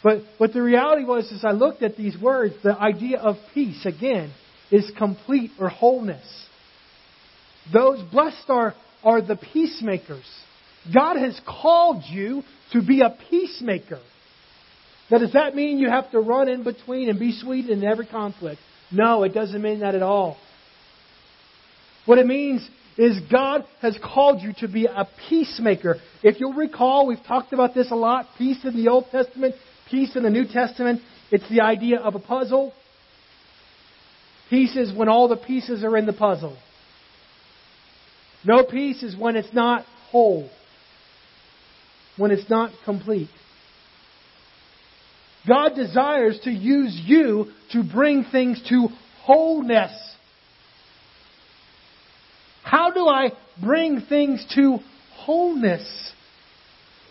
But 0.03 0.23
what 0.39 0.53
the 0.53 0.63
reality 0.63 1.05
was 1.05 1.31
is 1.33 1.45
I 1.45 1.53
looked 1.53 1.83
at 1.83 1.97
these 1.97 2.17
words, 2.21 2.55
the 2.63 2.77
idea 2.79 3.19
of 3.19 3.37
peace, 3.55 3.87
again, 3.87 4.33
is 4.71 4.91
complete 4.99 5.53
or 5.59 5.69
wholeness. 5.69 6.27
Those 7.73 8.03
blessed 8.11 8.49
are, 8.49 8.75
are 9.05 9.21
the 9.21 9.37
peacemakers. 9.37 10.25
God 10.93 11.17
has 11.17 11.41
called 11.47 12.03
you 12.09 12.43
to 12.73 12.83
be 12.83 13.01
a 13.01 13.17
peacemaker. 13.31 14.01
Now, 15.11 15.19
does 15.19 15.33
that 15.35 15.55
mean 15.55 15.79
you 15.79 15.91
have 15.91 16.11
to 16.13 16.21
run 16.21 16.49
in 16.49 16.65
between 16.65 17.09
and 17.09 17.19
be 17.19 17.33
sweet 17.33 17.69
in 17.69 17.85
every 17.85 18.07
conflict? 18.07 18.61
No, 18.91 19.23
it 19.25 19.35
doesn't 19.35 19.61
mean 19.61 19.81
that 19.81 19.95
at 19.95 20.03
all. 20.03 20.37
What 22.07 22.19
it 22.19 22.27
means 22.27 22.69
is 22.97 23.21
God 23.31 23.65
has 23.81 23.99
called 24.03 24.43
you 24.43 24.53
to 24.59 24.69
be 24.69 24.87
a 24.87 25.09
peacemaker. 25.29 25.97
If 26.23 26.41
you'll 26.41 26.53
recall, 26.53 27.07
we've 27.07 27.23
talked 27.27 27.53
about 27.53 27.75
this 27.75 27.91
a 27.91 27.97
lot 27.97 28.27
peace 28.37 28.65
in 28.65 28.77
the 28.77 28.91
Old 28.91 29.07
Testament, 29.11 29.55
peace 29.91 30.15
in 30.17 30.23
the 30.23 30.31
New 30.31 30.47
Testament. 30.47 31.01
It's 31.31 31.49
the 31.49 31.63
idea 31.63 31.99
of 31.99 32.15
a 32.15 32.19
puzzle. 32.19 32.73
Peace 34.51 34.77
is 34.77 34.93
when 34.95 35.09
all 35.09 35.29
the 35.29 35.37
pieces 35.37 35.83
are 35.85 35.97
in 35.97 36.05
the 36.05 36.13
puzzle. 36.13 36.57
No 38.45 38.65
peace 38.65 39.03
is 39.03 39.17
when 39.17 39.37
it's 39.37 39.53
not 39.53 39.85
whole, 40.11 40.51
when 42.17 42.31
it's 42.31 42.49
not 42.51 42.73
complete. 42.85 43.29
God 45.47 45.75
desires 45.75 46.39
to 46.45 46.51
use 46.51 47.01
you 47.05 47.47
to 47.73 47.83
bring 47.83 48.25
things 48.25 48.63
to 48.69 48.89
wholeness. 49.23 49.93
How 52.63 52.91
do 52.91 53.07
I 53.09 53.33
bring 53.61 54.01
things 54.03 54.45
to 54.55 54.79
wholeness? 55.15 56.13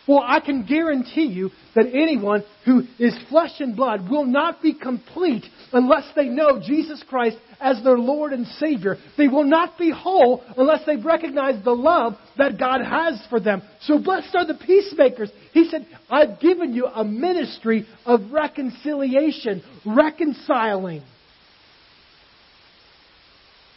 Well, 0.08 0.24
I 0.26 0.40
can 0.40 0.66
guarantee 0.66 1.26
you 1.26 1.52
that 1.76 1.86
anyone 1.86 2.44
who 2.66 2.84
is 2.98 3.16
flesh 3.30 3.60
and 3.60 3.76
blood 3.76 4.10
will 4.10 4.26
not 4.26 4.62
be 4.62 4.74
complete 4.74 5.46
unless 5.72 6.06
they 6.16 6.26
know 6.26 6.60
Jesus 6.60 7.04
Christ 7.08 7.38
as 7.60 7.84
their 7.84 7.98
Lord 7.98 8.34
and 8.34 8.48
Savior. 8.48 8.98
They 9.18 9.28
will 9.28 9.44
not 9.44 9.78
be 9.78 9.92
whole 9.92 10.44
unless 10.58 10.86
they 10.86 10.96
recognize 10.96 11.64
the 11.64 11.72
love 11.72 12.14
that 12.38 12.60
God 12.60 12.82
has 12.82 13.24
for 13.30 13.40
them. 13.40 13.62
So 13.82 14.00
blessed 14.00 14.36
are 14.36 14.46
the 14.46 14.56
peacemakers. 14.56 15.32
He 15.54 15.70
said, 15.70 15.86
I've 16.10 16.40
given 16.40 16.74
you 16.74 16.88
a 16.88 17.04
ministry 17.04 17.86
of 18.06 18.32
reconciliation, 18.32 19.64
reconciling. 19.86 21.04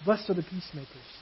Blessed 0.05 0.31
are 0.31 0.35
the 0.35 0.43
peacemakers. 0.43 1.14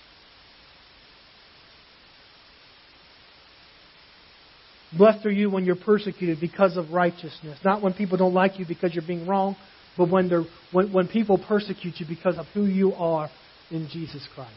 Blessed 4.96 5.24
are 5.26 5.30
you 5.30 5.48
when 5.50 5.64
you're 5.64 5.76
persecuted 5.76 6.38
because 6.40 6.76
of 6.76 6.90
righteousness. 6.90 7.58
Not 7.64 7.82
when 7.82 7.94
people 7.94 8.18
don't 8.18 8.34
like 8.34 8.58
you 8.58 8.66
because 8.66 8.94
you're 8.94 9.06
being 9.06 9.26
wrong, 9.26 9.56
but 9.96 10.10
when, 10.10 10.28
they're, 10.28 10.44
when, 10.70 10.92
when 10.92 11.08
people 11.08 11.38
persecute 11.38 11.94
you 11.98 12.06
because 12.06 12.38
of 12.38 12.46
who 12.52 12.66
you 12.66 12.92
are 12.94 13.30
in 13.70 13.88
Jesus 13.90 14.26
Christ. 14.34 14.50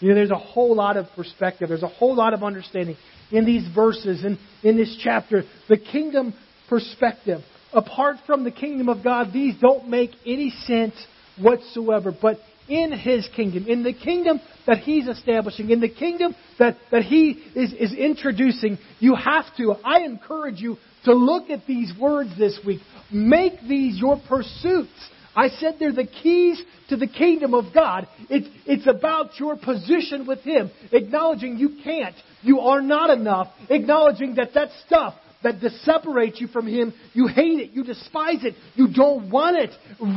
You 0.00 0.10
know, 0.10 0.14
there's 0.14 0.30
a 0.30 0.36
whole 0.36 0.76
lot 0.76 0.96
of 0.96 1.06
perspective. 1.16 1.68
There's 1.68 1.82
a 1.82 1.88
whole 1.88 2.14
lot 2.14 2.34
of 2.34 2.44
understanding 2.44 2.96
in 3.32 3.44
these 3.44 3.66
verses 3.74 4.22
and 4.24 4.38
in 4.62 4.76
this 4.76 4.96
chapter. 5.02 5.42
The 5.68 5.78
kingdom 5.78 6.34
perspective. 6.68 7.40
Apart 7.72 8.16
from 8.26 8.44
the 8.44 8.50
kingdom 8.50 8.88
of 8.88 9.02
God, 9.02 9.32
these 9.32 9.54
don't 9.60 9.88
make 9.88 10.10
any 10.24 10.50
sense 10.50 10.94
whatsoever. 11.40 12.12
But 12.12 12.38
in 12.68 12.92
His 12.92 13.28
kingdom, 13.34 13.66
in 13.66 13.82
the 13.82 13.92
kingdom 13.92 14.40
that 14.66 14.78
He's 14.78 15.06
establishing, 15.06 15.70
in 15.70 15.80
the 15.80 15.88
kingdom 15.88 16.34
that, 16.58 16.76
that 16.90 17.02
He 17.02 17.30
is, 17.54 17.72
is 17.72 17.92
introducing, 17.92 18.78
you 18.98 19.14
have 19.14 19.44
to, 19.56 19.74
I 19.84 20.00
encourage 20.00 20.60
you 20.60 20.76
to 21.04 21.14
look 21.14 21.50
at 21.50 21.66
these 21.66 21.92
words 21.98 22.30
this 22.38 22.58
week. 22.66 22.80
Make 23.12 23.60
these 23.68 23.98
your 23.98 24.20
pursuits. 24.28 24.90
I 25.34 25.48
said 25.48 25.76
they're 25.78 25.92
the 25.92 26.06
keys 26.06 26.60
to 26.88 26.96
the 26.96 27.06
kingdom 27.06 27.54
of 27.54 27.72
God. 27.72 28.08
It's, 28.28 28.48
it's 28.66 28.86
about 28.86 29.38
your 29.38 29.56
position 29.56 30.26
with 30.26 30.40
Him, 30.40 30.70
acknowledging 30.90 31.58
you 31.58 31.78
can't, 31.84 32.16
you 32.42 32.60
are 32.60 32.80
not 32.80 33.10
enough, 33.10 33.48
acknowledging 33.70 34.34
that 34.34 34.54
that 34.54 34.70
stuff 34.86 35.14
that 35.42 35.60
separates 35.84 36.40
you 36.40 36.48
from 36.48 36.66
Him, 36.66 36.92
you 37.12 37.26
hate 37.28 37.60
it, 37.60 37.70
you 37.70 37.84
despise 37.84 38.44
it, 38.44 38.54
you 38.74 38.92
don't 38.92 39.30
want 39.30 39.56
it, 39.56 39.70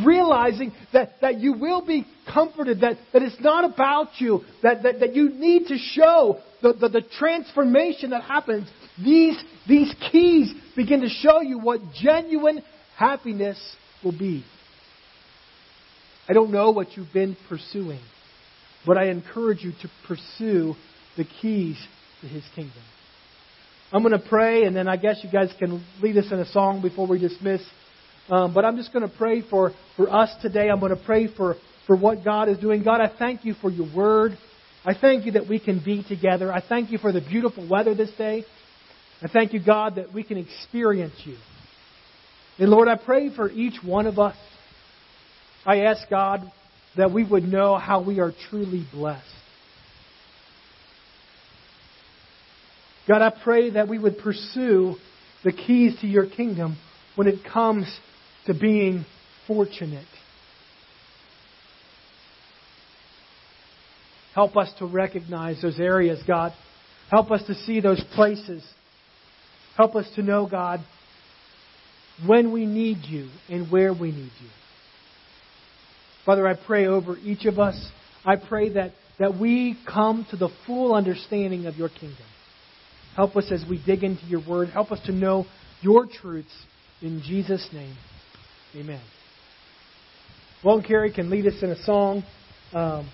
realizing 0.06 0.74
that, 0.94 1.22
that 1.22 1.40
you 1.40 1.54
will 1.54 1.86
be 1.86 2.06
comforted, 2.32 2.82
that, 2.82 2.98
that 3.14 3.22
it's 3.22 3.40
not 3.40 3.72
about 3.72 4.20
you, 4.20 4.42
that, 4.64 4.84
that, 4.84 5.00
that 5.00 5.16
you 5.16 5.30
need 5.30 5.68
to 5.68 5.78
show 5.78 6.40
the, 6.62 6.74
the, 6.74 6.90
the 6.90 7.02
transformation 7.20 8.12
that 8.12 8.24
happens. 8.24 8.68
These, 9.04 9.42
these 9.68 9.94
keys 10.12 10.54
begin 10.76 11.02
to 11.02 11.10
show 11.10 11.42
you 11.42 11.60
what 11.60 11.82
genuine 12.02 12.64
happiness 12.98 13.60
will 14.04 14.18
be. 14.18 14.44
I 16.28 16.34
don't 16.34 16.52
know 16.52 16.72
what 16.72 16.96
you've 16.96 17.14
been 17.14 17.36
pursuing, 17.48 18.00
but 18.86 18.98
I 18.98 19.10
encourage 19.10 19.64
you 19.64 19.74
to 19.82 19.92
pursue 20.08 20.76
the 21.18 21.26
keys 21.42 21.78
to 22.22 22.28
His 22.28 22.44
kingdom. 22.56 22.82
I'm 23.94 24.04
going 24.04 24.18
to 24.18 24.30
pray, 24.30 24.64
and 24.64 24.74
then 24.74 24.88
I 24.88 24.96
guess 24.96 25.20
you 25.22 25.30
guys 25.30 25.54
can 25.60 25.84
lead 26.02 26.16
us 26.18 26.32
in 26.32 26.40
a 26.40 26.46
song 26.46 26.82
before 26.82 27.08
we 27.08 27.20
dismiss. 27.20 27.62
Um, 28.30 28.54
but 28.54 28.64
I'm 28.64 28.78
just 28.78 28.94
going 28.94 29.08
to 29.08 29.14
pray 29.14 29.42
for, 29.42 29.74
for 29.98 30.10
us 30.10 30.30
today. 30.42 30.70
I'm 30.70 30.80
going 30.80 30.96
to 30.96 31.04
pray 31.04 31.28
for, 31.28 31.56
for 31.88 31.98
what 31.98 32.24
God 32.24 32.48
is 32.48 32.58
doing. 32.58 32.84
God, 32.84 33.02
I 33.02 33.12
thank 33.20 33.44
you 33.44 33.54
for 33.54 33.70
your 33.70 33.94
word. 33.94 34.38
I 34.86 34.94
thank 34.94 35.26
you 35.26 35.34
that 35.34 35.50
we 35.50 35.60
can 35.60 35.84
be 35.84 36.06
together. 36.08 36.54
I 36.54 36.62
thank 36.62 36.90
you 36.90 37.00
for 37.00 37.12
the 37.12 37.20
beautiful 37.20 37.68
weather 37.68 37.94
this 37.94 38.12
day. 38.18 38.46
I 39.22 39.28
thank 39.28 39.52
you, 39.52 39.64
God, 39.64 39.96
that 39.96 40.14
we 40.14 40.24
can 40.24 40.38
experience 40.38 41.16
you. 41.26 41.36
And 42.58 42.70
Lord, 42.70 42.88
I 42.88 42.96
pray 42.96 43.36
for 43.36 43.50
each 43.50 43.84
one 43.84 44.08
of 44.08 44.20
us. 44.20 44.38
I 45.66 45.82
ask 45.82 46.10
God 46.10 46.50
that 46.96 47.12
we 47.12 47.26
would 47.26 47.44
know 47.44 47.78
how 47.78 48.02
we 48.02 48.20
are 48.20 48.32
truly 48.50 48.86
blessed. 48.94 49.26
God, 53.08 53.22
I 53.22 53.34
pray 53.44 53.72
that 53.72 53.88
we 53.88 53.98
would 53.98 54.20
pursue 54.20 54.96
the 55.44 55.52
keys 55.52 56.00
to 56.02 56.08
your 56.08 56.28
kingdom 56.28 56.78
when 57.16 57.28
it 57.28 57.40
comes 57.52 57.88
to 58.46 58.54
being 58.54 59.06
fortunate. 59.48 60.06
Help 64.34 64.56
us 64.56 64.72
to 64.80 64.86
recognize 64.86 65.62
those 65.62 65.80
areas, 65.80 66.22
God. 66.26 66.54
Help 67.10 67.32
us 67.32 67.44
to 67.48 67.54
see 67.54 67.82
those 67.82 68.02
places. 68.16 68.64
Help 69.76 69.96
us 69.96 70.10
to 70.16 70.22
know, 70.22 70.48
God, 70.50 70.80
when 72.26 72.54
we 72.54 72.66
need 72.66 73.00
you 73.04 73.30
and 73.50 73.70
where 73.72 73.94
we 73.94 74.12
need 74.12 74.32
you. 74.42 74.50
Father, 76.26 76.48
I 76.48 76.54
pray 76.54 76.86
over 76.86 77.18
each 77.18 77.46
of 77.46 77.60
us. 77.60 77.90
I 78.24 78.36
pray 78.36 78.74
that, 78.74 78.92
that 79.20 79.38
we 79.40 79.78
come 79.92 80.26
to 80.30 80.38
the 80.38 80.50
full 80.66 80.94
understanding 80.94 81.66
of 81.66 81.76
your 81.76 81.90
kingdom. 81.90 82.26
Help 83.16 83.36
us 83.36 83.52
as 83.52 83.64
we 83.70 83.82
dig 83.86 84.04
into 84.04 84.26
your 84.26 84.42
word. 84.48 84.70
Help 84.70 84.92
us 84.92 85.00
to 85.06 85.12
know 85.12 85.46
your 85.82 86.06
truths. 86.06 86.54
In 87.02 87.22
Jesus' 87.26 87.68
name, 87.74 87.96
amen. 88.76 89.02
Well, 90.64 90.82
Carrie 90.82 91.12
can 91.12 91.30
lead 91.30 91.48
us 91.48 91.56
in 91.62 91.72
a 91.72 91.84
song. 91.84 92.24
Um, 92.74 93.10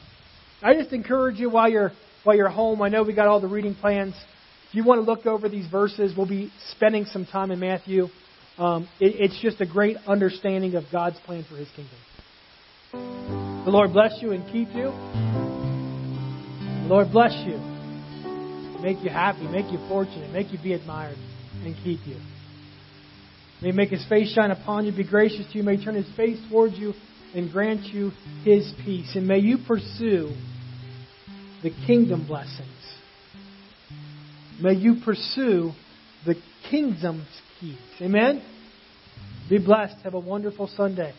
I 0.61 0.73
just 0.73 0.91
encourage 0.91 1.37
you 1.37 1.49
while 1.49 1.69
you're 1.69 1.91
while 2.23 2.35
you're 2.35 2.49
home. 2.49 2.81
I 2.81 2.89
know 2.89 3.03
we 3.03 3.15
got 3.15 3.27
all 3.27 3.39
the 3.39 3.47
reading 3.47 3.73
plans. 3.73 4.13
If 4.69 4.75
you 4.75 4.83
want 4.83 4.99
to 5.03 5.09
look 5.09 5.25
over 5.25 5.47
these 5.47 5.65
verses, 5.67 6.13
we'll 6.17 6.27
be 6.27 6.51
spending 6.71 7.05
some 7.05 7.25
time 7.25 7.51
in 7.51 7.59
Matthew. 7.59 8.07
Um, 8.57 8.89
it, 8.99 9.15
it's 9.19 9.41
just 9.41 9.61
a 9.61 9.65
great 9.65 9.95
understanding 10.07 10.75
of 10.75 10.83
God's 10.91 11.17
plan 11.19 11.45
for 11.49 11.55
His 11.55 11.69
kingdom. 11.69 11.95
The 13.63 13.71
Lord 13.71 13.93
bless 13.93 14.21
you 14.21 14.31
and 14.31 14.43
keep 14.51 14.69
you. 14.75 14.91
Lord 16.89 17.11
bless 17.11 17.33
you, 17.45 17.55
make 18.81 19.03
you 19.03 19.09
happy, 19.09 19.47
make 19.47 19.71
you 19.71 19.79
fortunate, 19.87 20.31
make 20.31 20.51
you 20.51 20.59
be 20.61 20.73
admired, 20.73 21.17
and 21.63 21.75
keep 21.83 21.99
you. 22.05 22.17
May 23.61 23.71
make 23.71 23.89
his 23.89 24.05
face 24.07 24.33
shine 24.33 24.51
upon 24.51 24.85
you, 24.85 24.91
be 24.91 25.07
gracious 25.07 25.45
to 25.51 25.57
you, 25.57 25.63
may 25.63 25.83
turn 25.83 25.95
his 25.95 26.09
face 26.15 26.39
towards 26.49 26.77
you, 26.77 26.93
and 27.33 27.51
grant 27.51 27.85
you 27.85 28.11
his 28.43 28.71
peace. 28.85 29.15
And 29.15 29.27
may 29.27 29.39
you 29.39 29.57
pursue 29.67 30.31
the 31.63 31.71
kingdom 31.85 32.27
blessings. 32.27 32.67
May 34.61 34.73
you 34.73 34.97
pursue 35.03 35.71
the 36.25 36.35
kingdom's 36.69 37.27
keys. 37.59 37.77
Amen? 38.01 38.43
Be 39.49 39.57
blessed. 39.57 39.95
Have 40.03 40.13
a 40.13 40.19
wonderful 40.19 40.67
Sunday. 40.75 41.13